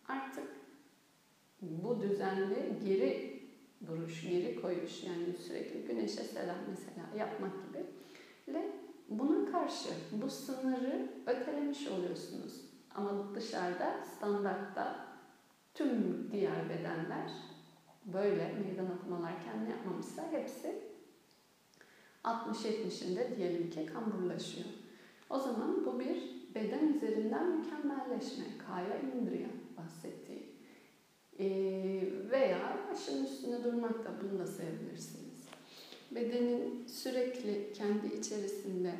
artık 0.07 0.47
bu 1.61 2.01
düzenli 2.01 2.79
geri 2.85 3.41
duruş, 3.87 4.21
geri 4.21 4.61
koyuş 4.61 5.03
yani 5.03 5.33
sürekli 5.47 5.87
güneşe 5.87 6.23
selam 6.23 6.57
mesela 6.69 7.23
yapmak 7.23 7.51
gibi 7.67 7.85
ile 8.47 8.84
buna 9.09 9.51
karşı 9.51 9.89
bu 10.11 10.29
sınırı 10.29 11.09
ötelemiş 11.25 11.87
oluyorsunuz. 11.87 12.61
Ama 12.95 13.35
dışarıda 13.35 14.03
standartta 14.15 15.05
tüm 15.73 16.29
diğer 16.31 16.69
bedenler 16.69 17.31
böyle 18.05 18.53
meydan 18.53 18.97
okumalar 18.97 19.33
kendi 19.43 19.71
yapmamışsa 19.71 20.31
hepsi 20.31 20.81
60-70'inde 22.23 23.37
diyelim 23.37 23.69
ki 23.69 23.85
kamburlaşıyor. 23.85 24.67
O 25.29 25.39
zaman 25.39 25.85
bu 25.85 25.99
bir 25.99 26.35
beden 26.55 26.93
üzerinden 26.93 27.57
mükemmelleşme, 27.57 28.43
kaya 28.67 28.99
indriya 28.99 29.49
bahsettiği. 29.77 30.55
Ee, 31.39 32.01
veya 32.31 32.77
başın 32.91 33.25
üstünde 33.25 33.63
durmak 33.63 34.05
da 34.05 34.11
bunu 34.21 34.39
da 34.39 34.47
sayabilirsiniz. 34.47 35.24
Bedenin 36.15 36.87
sürekli 36.87 37.73
kendi 37.73 38.07
içerisinde 38.07 38.95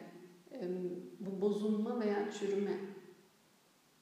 bu 1.19 1.41
bozulma 1.41 1.99
veya 1.99 2.31
çürüme 2.31 2.77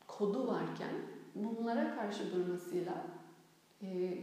kodu 0.08 0.47
varken 0.47 0.95
bunlara 1.36 1.95
karşı 1.95 2.34
durmasıyla 2.36 3.08
e, 3.82 4.17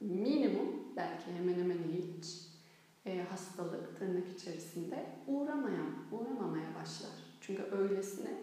minimum 0.00 0.96
belki 0.96 1.32
hemen 1.32 1.54
hemen 1.54 1.78
hiç 1.92 2.48
e, 3.06 3.22
hastalık 3.22 3.98
tırnak 3.98 4.28
içerisinde 4.28 5.06
uğramayan, 5.26 5.94
uğramamaya 6.12 6.74
başlar. 6.74 7.10
Çünkü 7.40 7.62
öylesine 7.62 8.40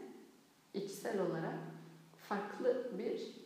içsel 0.73 1.21
olarak 1.21 1.59
farklı 2.29 2.91
bir 2.97 3.39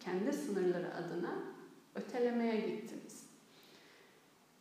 kendi 0.00 0.32
sınırları 0.32 0.94
adına 0.94 1.44
ötelemeye 1.94 2.56
gittiniz. 2.60 3.05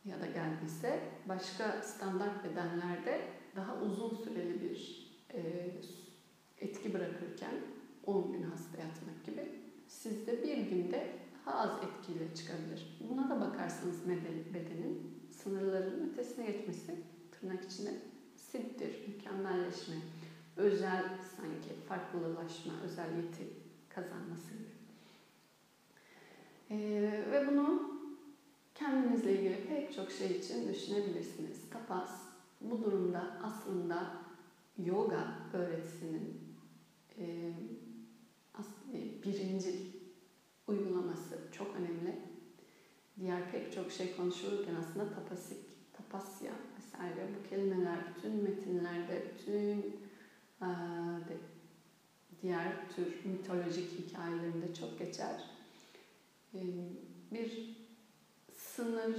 Ya 0.05 0.21
da 0.21 0.25
geldiyse 0.25 0.99
başka 1.25 1.81
standart 1.81 2.43
bedenlerde 2.43 3.21
daha 3.55 3.81
uzun 3.81 4.15
süreli 4.15 4.61
bir 4.61 5.07
e, 5.33 5.71
etki 6.57 6.93
bırakırken 6.93 7.53
10 8.05 8.31
gün 8.31 8.43
hasta 8.43 8.77
yatmak 8.77 9.25
gibi 9.25 9.61
sizde 9.87 10.43
bir 10.43 10.57
günde 10.57 11.09
daha 11.45 11.59
az 11.59 11.71
etkiyle 11.83 12.35
çıkabilir. 12.35 12.97
Buna 13.09 13.29
da 13.29 13.41
bakarsanız 13.41 14.09
bedenin 14.53 15.21
sınırlarının 15.31 16.09
ötesine 16.09 16.45
geçmesi 16.45 16.95
tırnak 17.31 17.63
içinde 17.63 17.93
sittir, 18.35 19.07
mükemmelleşme, 19.07 19.95
özel 20.57 21.03
sanki 21.37 21.73
farklılaşma, 21.87 22.73
özel 22.83 23.17
yeti 23.17 23.47
kazanması 23.89 24.53
gibi. 24.53 24.75
Ee, 26.69 27.23
ve 27.31 27.47
bunu 27.47 27.95
kendinizle 28.75 29.33
ilgili 29.33 29.67
pek 29.67 29.93
çok 29.93 30.11
şey 30.11 30.37
için 30.37 30.73
düşünebilirsiniz. 30.73 31.69
Tapas 31.69 32.09
bu 32.61 32.83
durumda 32.83 33.37
aslında 33.43 34.11
yoga 34.77 35.27
öğretisinin 35.53 36.41
e, 37.19 37.53
birinci 39.23 39.75
uygulaması 40.67 41.39
çok 41.51 41.75
önemli. 41.75 42.15
Diğer 43.19 43.51
pek 43.51 43.73
çok 43.73 43.91
şey 43.91 44.15
konuşulurken 44.15 44.75
aslında 44.75 45.09
tapasik, 45.13 45.57
tapasya 45.93 46.51
vesaire 46.77 47.27
bu 47.39 47.49
kelimeler 47.49 47.97
bütün 48.15 48.43
metinlerde, 48.43 49.23
bütün 49.33 49.79
e, 50.61 50.67
de, 51.29 51.37
diğer 52.41 52.89
tür 52.95 53.25
mitolojik 53.25 53.99
hikayelerinde 53.99 54.73
çok 54.73 54.99
geçer. 54.99 55.43
E, 56.53 56.59
bir 57.31 57.75
sınır 58.75 59.17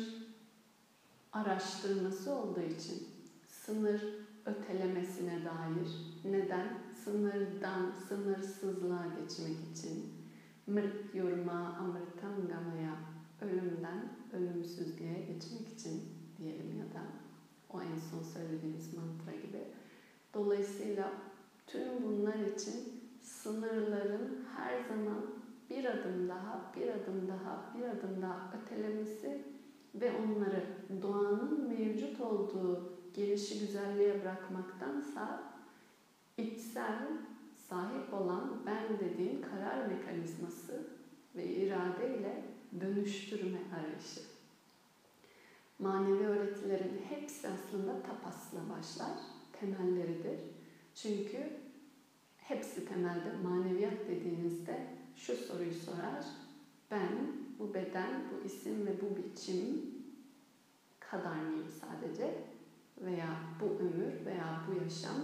araştırması 1.32 2.34
olduğu 2.34 2.60
için 2.60 3.08
sınır 3.48 4.00
ötelemesine 4.46 5.44
dair 5.44 5.88
neden 6.24 6.68
sınırdan 7.04 7.92
sınırsızlığa 8.08 9.06
geçmek 9.06 9.56
için 9.72 10.12
mrityurma 10.66 11.52
amritangamaya 11.52 12.96
ölümden 13.40 14.08
ölümsüzlüğe 14.32 15.20
geçmek 15.20 15.68
için 15.68 16.02
diyelim 16.38 16.78
ya 16.78 16.84
da 16.84 17.04
o 17.70 17.82
en 17.82 17.98
son 18.10 18.22
söylediğimiz 18.22 18.94
mantra 18.94 19.32
gibi. 19.46 19.64
Dolayısıyla 20.34 21.12
tüm 21.66 22.02
bunlar 22.02 22.38
için 22.38 23.02
sınırların 23.22 24.46
her 24.56 24.88
zaman 24.88 25.35
bir 25.70 25.84
adım 25.84 26.28
daha, 26.28 26.72
bir 26.76 26.88
adım 26.88 27.28
daha, 27.28 27.74
bir 27.78 27.84
adım 27.84 28.22
daha 28.22 28.52
ötelemesi 28.62 29.44
ve 29.94 30.12
onları 30.12 30.62
doğanın 31.02 31.68
mevcut 31.68 32.20
olduğu 32.20 32.92
gelişi 33.14 33.60
güzelliğe 33.60 34.22
bırakmaktansa 34.22 35.42
içsel 36.36 36.98
sahip 37.68 38.14
olan 38.14 38.62
ben 38.66 38.98
dediğin 38.98 39.42
karar 39.42 39.86
mekanizması 39.86 40.86
ve 41.36 41.44
iradeyle 41.44 42.44
dönüştürme 42.80 43.58
arayışı. 43.74 44.20
Manevi 45.78 46.26
öğretilerin 46.26 47.00
hepsi 47.08 47.48
aslında 47.48 48.02
tapasla 48.02 48.58
başlar, 48.58 49.18
temelleridir. 49.52 50.40
Çünkü 50.94 51.50
hepsi 52.38 52.88
temelde 52.88 53.32
maneviyat 53.44 54.08
dediğinizde 54.08 54.95
şu 55.16 55.36
soruyu 55.36 55.74
sorar. 55.74 56.24
Ben 56.90 57.08
bu 57.58 57.74
beden, 57.74 58.10
bu 58.32 58.46
isim 58.46 58.86
ve 58.86 58.90
bu 59.00 59.16
biçim 59.16 59.94
kadar 61.00 61.36
mıyım 61.36 61.68
sadece? 61.80 62.34
Veya 63.00 63.28
bu 63.60 63.64
ömür 63.64 64.26
veya 64.26 64.62
bu 64.68 64.84
yaşam 64.84 65.16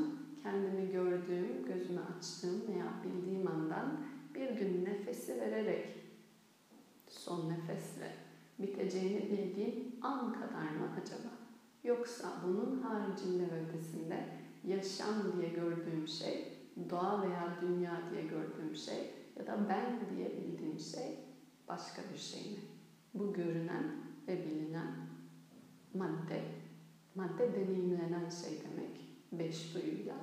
kendimi 0.42 0.92
gördüğüm, 0.92 1.64
gözümü 1.66 2.00
açtığım 2.00 2.62
veya 2.68 2.87
bildiğim 3.05 3.48
andan 3.48 4.00
bir 4.35 4.50
gün 4.50 4.85
nefesi 4.85 5.40
vererek 5.40 5.87
son 7.09 7.50
nefesle 7.50 8.14
biteceğini 8.59 9.31
bildiğim 9.31 9.96
an 10.02 10.33
kadar 10.33 10.70
mı 10.70 10.88
acaba? 11.02 11.31
Yoksa 11.85 12.33
bunun 12.46 12.83
haricinde 12.83 13.42
ve 13.42 13.66
ötesinde 13.66 14.28
yaşam 14.64 15.33
diye 15.37 15.48
gördüğüm 15.48 16.09
şey, 16.09 16.59
doğa 16.90 17.22
veya 17.22 17.57
dünya 17.62 18.02
diye 18.11 18.22
gördüğüm 18.22 18.76
şey 18.76 19.22
ya 19.38 19.47
da 19.47 19.68
ben 19.68 20.16
diye 20.16 20.31
bildiğim 20.37 20.79
şey 20.79 21.18
başka 21.68 22.03
bir 22.12 22.18
şey 22.18 22.40
mi? 22.40 22.59
Bu 23.14 23.33
görünen 23.33 23.85
ve 24.29 24.47
bilinen 24.47 24.95
madde, 25.95 26.42
madde 27.14 27.55
deneyimlenen 27.55 28.29
şey 28.29 28.59
demek 28.64 29.01
beş 29.33 29.75
duyuyla. 29.75 30.14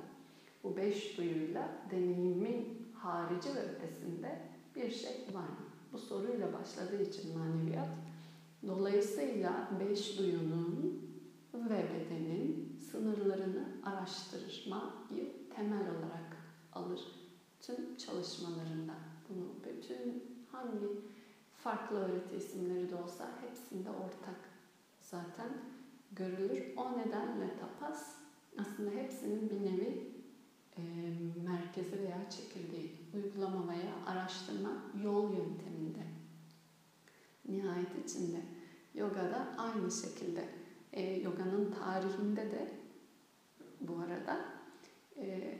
Bu 0.64 0.76
beş 0.76 1.18
duyuyla 1.18 1.68
deneyimin 1.90 2.88
harici 2.94 3.54
ve 3.54 3.60
ötesinde 3.60 4.38
bir 4.76 4.90
şey 4.90 5.12
var 5.32 5.48
mı? 5.48 5.66
Bu 5.92 5.98
soruyla 5.98 6.52
başladığı 6.52 7.02
için 7.02 7.38
maneviyat. 7.38 7.88
Dolayısıyla 8.66 9.70
beş 9.80 10.18
duyunun 10.18 11.10
ve 11.54 11.84
bedenin 11.94 12.78
sınırlarını 12.90 13.66
araştırmayı 13.84 15.48
temel 15.56 15.80
olarak 15.80 16.36
alır. 16.72 17.19
Tüm 17.76 17.96
çalışmalarında 17.96 18.94
bunu 19.28 19.46
bütün 19.64 20.24
hangi 20.52 20.86
farklı 21.56 21.98
öğreti 21.98 22.36
isimleri 22.36 22.90
de 22.90 22.94
olsa 22.96 23.28
hepsinde 23.40 23.90
ortak 23.90 24.50
zaten 25.00 25.48
görülür. 26.12 26.76
O 26.76 26.98
nedenle 26.98 27.50
tapas 27.60 28.16
aslında 28.58 28.90
hepsinin 28.90 29.50
bir 29.50 29.60
nevi 29.60 30.12
e, 30.76 30.82
merkezi 31.44 31.98
veya 31.98 32.30
çekirdeği, 32.30 32.96
uygulama 33.14 33.68
veya 33.68 33.92
araştırma 34.06 34.70
yol 35.02 35.30
yönteminde. 35.30 36.04
Nihayet 37.48 38.08
içinde 38.08 38.40
yogada 38.94 39.48
aynı 39.58 39.90
şekilde 39.90 40.48
e, 40.92 41.20
yoganın 41.20 41.72
tarihinde 41.72 42.50
de 42.50 42.72
bu 43.80 43.98
arada 43.98 44.40
e, 45.16 45.58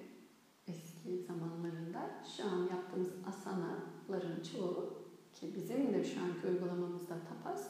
eski 0.68 1.22
zamanlarında 1.22 2.10
şu 2.36 2.44
an 2.44 2.68
yaptığımız 2.70 3.08
asanaların 3.26 4.42
çoğu 4.52 4.94
ki 5.40 5.54
bizim 5.54 5.94
de 5.94 6.04
şu 6.04 6.20
anki 6.20 6.46
uygulamamızda 6.46 7.14
tapas 7.28 7.68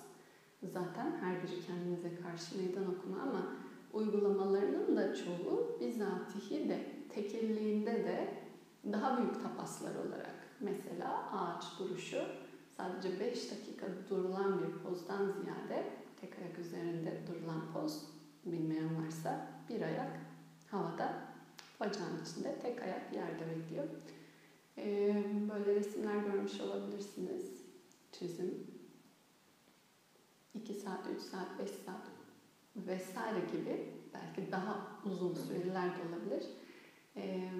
zaten 0.62 1.16
her 1.20 1.42
biri 1.42 1.66
kendinize 1.66 2.16
karşı 2.22 2.58
meydan 2.58 2.94
okuma 2.94 3.22
ama 3.22 3.52
uygulamalarının 3.92 4.96
da 4.96 5.14
çoğu 5.14 5.78
bizatihi 5.80 6.68
de 6.68 6.86
tekelliğinde 7.08 7.92
de 7.92 8.28
daha 8.92 9.18
büyük 9.18 9.42
tapaslar 9.42 9.94
olarak 9.94 10.34
mesela 10.60 11.32
ağaç 11.32 11.64
duruşu 11.78 12.22
sadece 12.76 13.20
5 13.20 13.50
dakika 13.50 13.86
durulan 14.10 14.58
bir 14.58 14.82
pozdan 14.82 15.32
ziyade 15.32 15.84
tek 16.20 16.38
ayak 16.38 16.58
üzerinde 16.58 17.18
durulan 17.26 17.72
poz 17.72 18.04
bilmeyen 18.46 19.04
varsa 19.04 19.46
bir 19.68 19.82
ayak 19.82 20.20
havada 20.70 21.14
bacağın 21.80 22.22
içinde 22.22 22.58
tek 22.62 22.82
ayak 22.82 23.14
yerde 23.14 23.56
bekliyor. 23.56 23.84
Ee, 24.78 25.24
böyle 25.50 25.74
resimler 25.74 26.16
görmüş 26.16 26.60
olabilirsiniz. 26.60 27.59
Çizim. 28.12 28.66
2 30.54 30.74
saat, 30.74 31.06
3 31.16 31.22
saat, 31.22 31.58
5 31.58 31.70
saat 31.70 32.06
vesaire 32.76 33.40
gibi 33.52 33.92
belki 34.14 34.52
daha 34.52 34.86
uzun 35.04 35.34
süreler 35.34 35.90
de 35.90 36.00
olabilir. 36.08 36.46
Ee, 37.16 37.50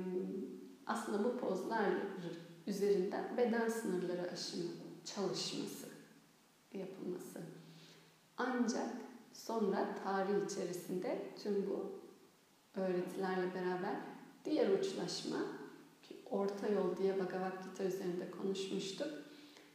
aslında 0.87 1.25
bu 1.25 1.37
pozlar 1.37 1.91
üzerinden 2.67 3.37
beden 3.37 3.69
sınırları 3.69 4.31
aşımı 4.31 4.71
çalışması 5.05 5.87
yapılması. 6.73 7.41
Ancak 8.37 8.89
sonra 9.33 9.89
tarih 10.05 10.47
içerisinde 10.47 11.19
tüm 11.43 11.71
bu 11.71 11.93
öğretilerle 12.81 13.55
beraber 13.55 13.97
diğer 14.45 14.71
uçlaşma 14.71 15.39
ki 16.03 16.17
orta 16.31 16.69
yol 16.69 16.97
diye 16.97 17.19
Bhagavad 17.19 17.65
Gita 17.65 17.85
üzerinde 17.85 18.31
konuşmuştuk. 18.31 19.09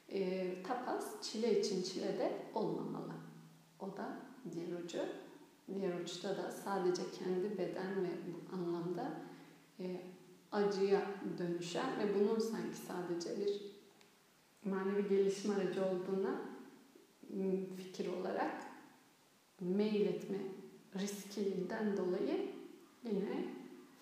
E, 0.09 0.53
tapas 0.63 1.21
çile 1.21 1.59
için 1.59 1.83
çile 1.83 2.07
de 2.07 2.31
olmamalı. 2.53 3.13
O 3.79 3.97
da 3.97 4.17
diğer 4.51 4.83
ucu. 4.83 4.99
Diğer 5.73 5.99
uçta 5.99 6.37
da 6.37 6.51
sadece 6.51 7.01
kendi 7.11 7.57
beden 7.57 8.03
ve 8.03 8.09
bu 8.27 8.55
anlamda 8.55 9.11
e, 9.79 10.01
acıya 10.51 11.01
dönüşen 11.37 11.99
ve 11.99 12.19
bunun 12.19 12.39
sanki 12.39 12.77
sadece 12.77 13.39
bir 13.39 13.61
manevi 14.65 15.07
gelişim 15.09 15.51
aracı 15.51 15.85
olduğuna 15.85 16.41
fikir 17.77 18.07
olarak 18.07 18.55
mail 19.59 20.05
etme 20.05 20.37
riskinden 20.99 21.97
dolayı 21.97 22.49
yine 23.03 23.45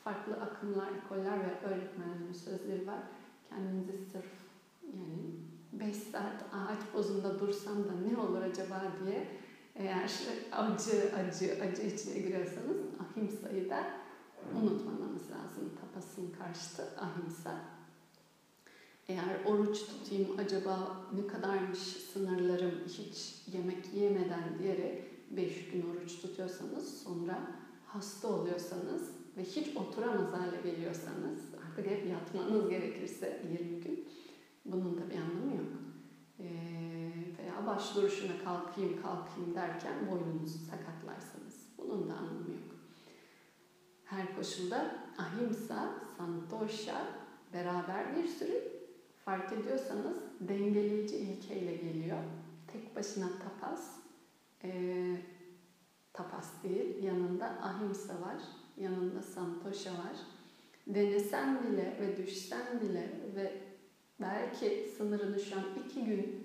farklı 0.04 0.34
akımlar, 0.34 0.92
ekoller 1.06 1.40
ve 1.40 1.68
öğretmenlerin 1.68 2.34
sözleri 2.34 2.88
var. 2.88 3.00
Kendinizi 3.50 4.06
sırf 4.12 4.32
yani 4.84 5.53
5 5.80 5.96
saat 5.96 6.46
ağaç 6.54 6.80
pozunda 6.94 7.40
dursam 7.40 7.84
da 7.84 7.92
ne 8.08 8.18
olur 8.18 8.42
acaba 8.42 8.84
diye 9.06 9.28
eğer 9.76 10.12
acı 10.52 11.12
acı 11.16 11.64
acı 11.64 11.82
içine 11.82 12.20
giriyorsanız 12.20 12.78
ahimsayı 13.00 13.70
da 13.70 13.86
unutmamamız 14.62 15.32
lazım. 15.32 15.72
Tapasın 15.82 16.32
karşıtı 16.32 16.84
ahimsa. 17.00 17.56
Eğer 19.08 19.46
oruç 19.46 19.80
tutayım 19.80 20.40
acaba 20.40 21.02
ne 21.14 21.28
kadarmış 21.28 21.80
sınırlarım 21.80 22.76
hiç 22.88 23.36
yemek 23.54 23.94
yemeden 23.94 24.60
diyerek 24.60 25.04
5 25.32 25.70
gün 25.72 25.86
oruç 25.90 26.22
tutuyorsanız 26.22 27.02
sonra 27.04 27.52
hasta 27.88 28.28
oluyorsanız 28.28 29.12
ve 29.38 29.44
hiç 29.44 29.78
oturamaz 29.78 30.34
hale 30.34 30.72
geliyorsanız 30.72 31.40
artık 31.68 31.92
hep 31.92 32.10
yatmanız 32.10 32.70
gerekirse 32.70 33.42
20 33.60 33.82
gün 33.82 34.08
bunun 34.66 34.98
da 34.98 35.10
bir 35.10 35.16
anlamı 35.16 35.56
yok. 35.56 35.72
Ee, 36.40 36.44
veya 37.40 37.63
baş 37.76 37.96
duruşuna 37.96 38.44
kalkayım 38.44 39.02
kalkayım 39.02 39.56
derken 39.56 39.94
boynunuzu 40.12 40.58
sakatlarsanız 40.58 41.68
bunun 41.78 42.10
da 42.10 42.14
anlamı 42.14 42.52
yok. 42.52 42.76
Her 44.06 44.36
koşulda 44.36 44.96
ahimsa, 45.18 45.94
santosha 46.18 47.08
beraber 47.54 48.16
bir 48.16 48.28
sürü 48.28 48.64
fark 49.26 49.54
ediyorsanız 49.54 50.18
dengeleyici 50.40 51.16
ilkeyle 51.16 51.76
geliyor. 51.76 52.18
Tek 52.74 52.96
başına 52.96 53.28
tapas, 53.28 54.00
e, 54.64 54.72
tapas 56.14 56.64
değil, 56.64 57.04
yanında 57.04 57.46
ahimsa 57.46 58.14
var, 58.14 58.42
yanında 58.78 59.22
santosha 59.22 59.92
var. 59.92 60.18
Denesen 60.88 61.64
bile 61.64 61.98
ve 62.02 62.18
düşsen 62.18 62.82
bile 62.82 63.22
ve 63.36 63.62
belki 64.22 64.90
sınırını 64.98 65.40
şu 65.40 65.56
an 65.56 65.64
iki 65.86 66.06
gün, 66.06 66.43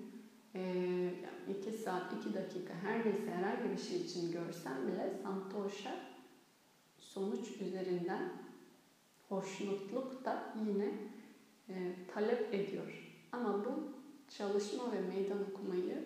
e, 0.55 1.13
iki 1.49 1.71
saat, 1.71 2.13
iki 2.13 2.33
dakika 2.33 2.73
her 2.73 3.05
neyse 3.05 3.31
herhangi 3.31 3.71
bir 3.71 3.77
şey 3.77 3.97
için 3.97 4.31
görsen 4.31 4.87
bile 4.87 5.13
santosha 5.23 5.97
sonuç 6.97 7.61
üzerinden 7.61 8.29
hoşnutluk 9.29 10.25
da 10.25 10.53
yine 10.65 10.91
e, 11.69 11.93
talep 12.07 12.53
ediyor. 12.53 13.09
Ama 13.31 13.65
bu 13.65 13.99
çalışma 14.27 14.91
ve 14.91 15.01
meydan 15.01 15.39
okumayı 15.51 16.03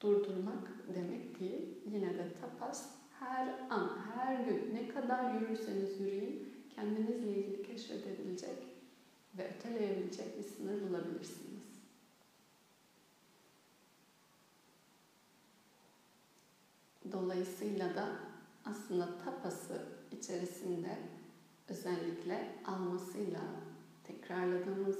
durdurmak 0.00 0.70
demek 0.94 1.40
değil. 1.40 1.68
Yine 1.86 2.18
de 2.18 2.28
tapas 2.40 2.88
her 3.20 3.48
an, 3.70 3.90
her 4.14 4.44
gün 4.44 4.74
ne 4.74 4.88
kadar 4.88 5.34
yürürseniz 5.34 6.00
yürüyün 6.00 6.46
kendinizle 6.70 7.28
ilgili 7.28 7.62
keşfedebilecek 7.62 8.56
ve 9.38 9.54
öteleyebilecek 9.54 10.38
bir 10.38 10.42
sınır 10.42 10.88
bulabilirsiniz. 10.88 11.53
Dolayısıyla 17.14 17.94
da 17.94 18.08
aslında 18.64 19.18
tapası 19.24 19.86
içerisinde 20.12 20.98
özellikle 21.68 22.56
almasıyla 22.64 23.40
tekrarladığımız 24.04 24.98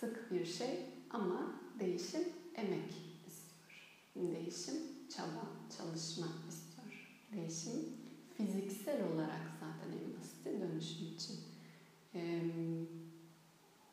sık 0.00 0.32
bir 0.32 0.44
şey 0.44 0.80
ama 1.10 1.52
değişim 1.80 2.22
emek 2.54 2.92
istiyor. 3.26 3.92
Değişim 4.16 4.74
çaba, 5.16 5.46
çalışma 5.78 6.26
istiyor. 6.48 7.08
Değişim 7.32 7.96
fiziksel 8.36 9.04
olarak 9.12 9.42
zaten 9.60 9.92
en 9.92 10.20
basit 10.20 10.44
dönüşüm 10.44 11.14
için. 11.14 11.36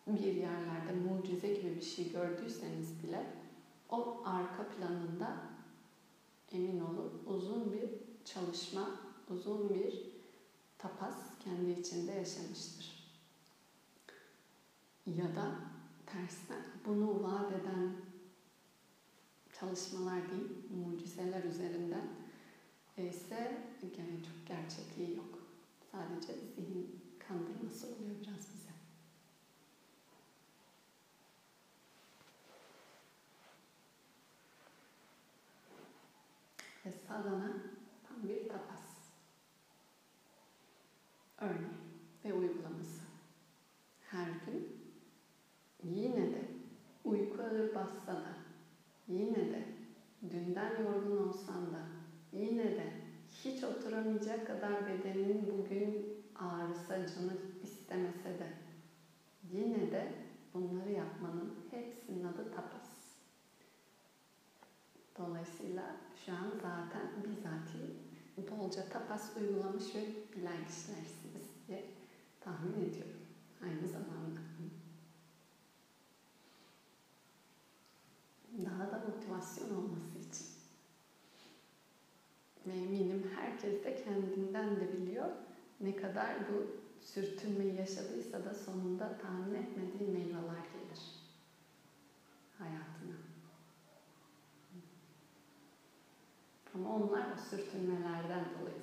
bir 0.07 0.33
yerlerde 0.35 0.93
mucize 1.09 1.53
gibi 1.53 1.75
bir 1.75 1.81
şey 1.81 2.11
gördüyseniz 2.11 3.03
bile 3.03 3.25
o 3.89 4.21
arka 4.25 4.67
planında 4.67 5.50
emin 6.51 6.79
olun 6.79 7.23
uzun 7.25 7.73
bir 7.73 7.89
çalışma, 8.25 8.89
uzun 9.29 9.69
bir 9.69 10.11
tapas 10.77 11.15
kendi 11.39 11.71
içinde 11.71 12.11
yaşamıştır. 12.11 13.01
Ya 15.05 15.35
da 15.35 15.51
tersten 16.05 16.63
bunu 16.85 17.23
vaat 17.23 17.51
eden 17.51 17.93
çalışmalar 19.53 20.31
değil, 20.31 20.49
mucizeler 20.69 21.43
üzerinden 21.43 22.09
ise 22.97 23.61
yani 23.97 24.23
çok 24.23 24.47
gerçekliği 24.47 25.17
yok. 25.17 25.39
Sadece 25.91 26.33
zihin 26.55 27.01
kandırması 27.27 27.87
oluyor 27.87 28.15
biraz 28.21 28.53
bize. 28.53 28.71
Sadana 37.07 37.53
tam 38.07 38.29
bir 38.29 38.49
tapas. 38.49 38.81
Örneği 41.37 41.81
ve 42.25 42.33
uygulaması. 42.33 43.01
Her 44.09 44.27
gün 44.45 44.81
yine 45.83 46.31
de 46.31 46.41
uyku 47.03 47.43
ağır 47.43 47.75
bassa 47.75 48.13
da, 48.13 48.33
yine 49.07 49.35
de 49.35 49.65
dünden 50.31 50.83
yorgun 50.83 51.27
olsan 51.27 51.73
da, 51.73 51.79
yine 52.31 52.63
de 52.63 52.93
hiç 53.31 53.63
oturamayacak 53.63 54.47
kadar 54.47 54.87
bedenin 54.87 55.51
bugün 55.51 56.17
ağrısa, 56.35 56.95
canı 56.95 57.37
istemese 57.63 58.39
de, 58.39 58.47
yine 59.51 59.91
de 59.91 60.13
bunları 60.53 60.91
yapmanın 60.91 61.53
hepsinin 61.71 62.23
adı 62.23 62.51
tapas. 62.51 62.91
Dolayısıyla 65.17 65.83
şu 66.25 66.31
an 66.31 66.51
zaten 66.61 67.07
bizatihi 67.23 68.01
bolca 68.51 68.89
tapas 68.89 69.37
uygulamış 69.37 69.95
ve 69.95 70.01
bilen 70.35 70.65
kişilersiniz 70.67 71.47
diye 71.67 71.85
tahmin 72.39 72.89
ediyorum 72.89 73.21
aynı 73.63 73.87
zamanda. 73.87 74.41
Daha 78.65 78.91
da 78.91 79.05
motivasyon 79.07 79.69
olması 79.69 80.17
için. 80.29 80.47
Ve 82.67 82.71
eminim 82.71 83.31
herkes 83.35 83.83
de 83.83 84.03
kendinden 84.03 84.75
de 84.75 84.93
biliyor 84.93 85.29
ne 85.81 85.95
kadar 85.95 86.35
bu 86.49 86.67
sürtünmeyi 87.05 87.75
yaşadıysa 87.75 88.45
da 88.45 88.53
sonunda 88.53 89.17
tahmin 89.17 89.53
etmediği 89.53 90.09
meyveler 90.09 90.63
gelir. 90.73 91.01
Hayat. 92.57 92.90
Ama 96.75 96.95
onlar 96.95 97.25
o 97.35 97.37
sürtünmelerden 97.49 98.45
dolayı 98.59 98.80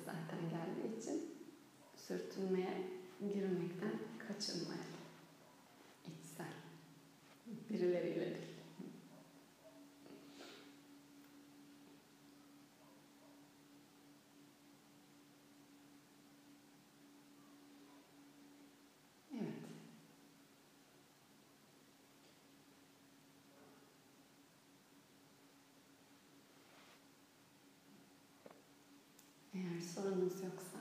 sorunuz 30.19 30.43
yoksa 30.43 30.79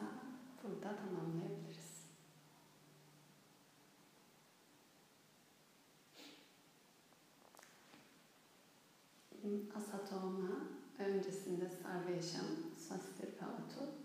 burada 0.62 0.96
tamamlayabiliriz. 0.96 1.88
Asatoma 9.76 10.68
öncesinde 10.98 11.68
sarvesham 11.68 12.46
svastir 12.76 13.30
pavatu 13.38 13.97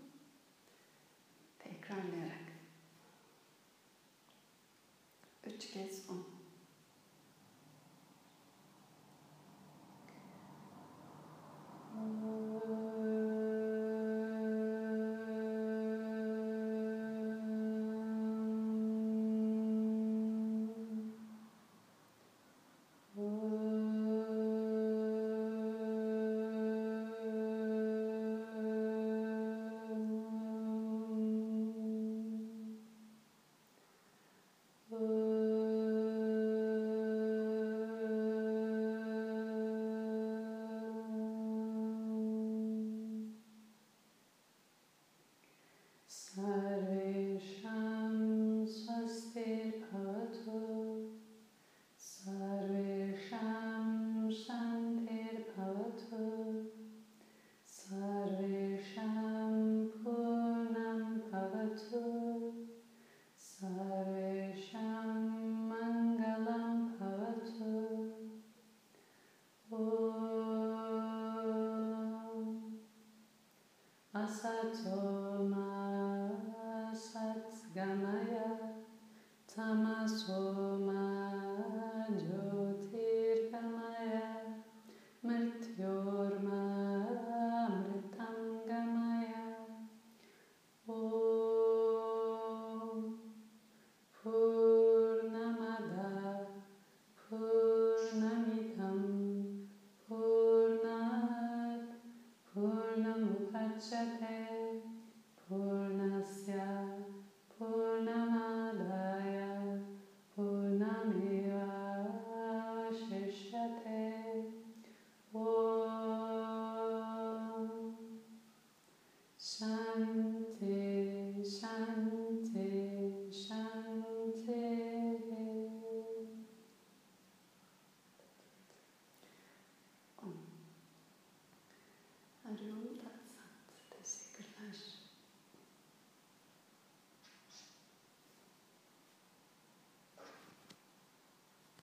sua 80.08 80.78
mão. 80.78 81.03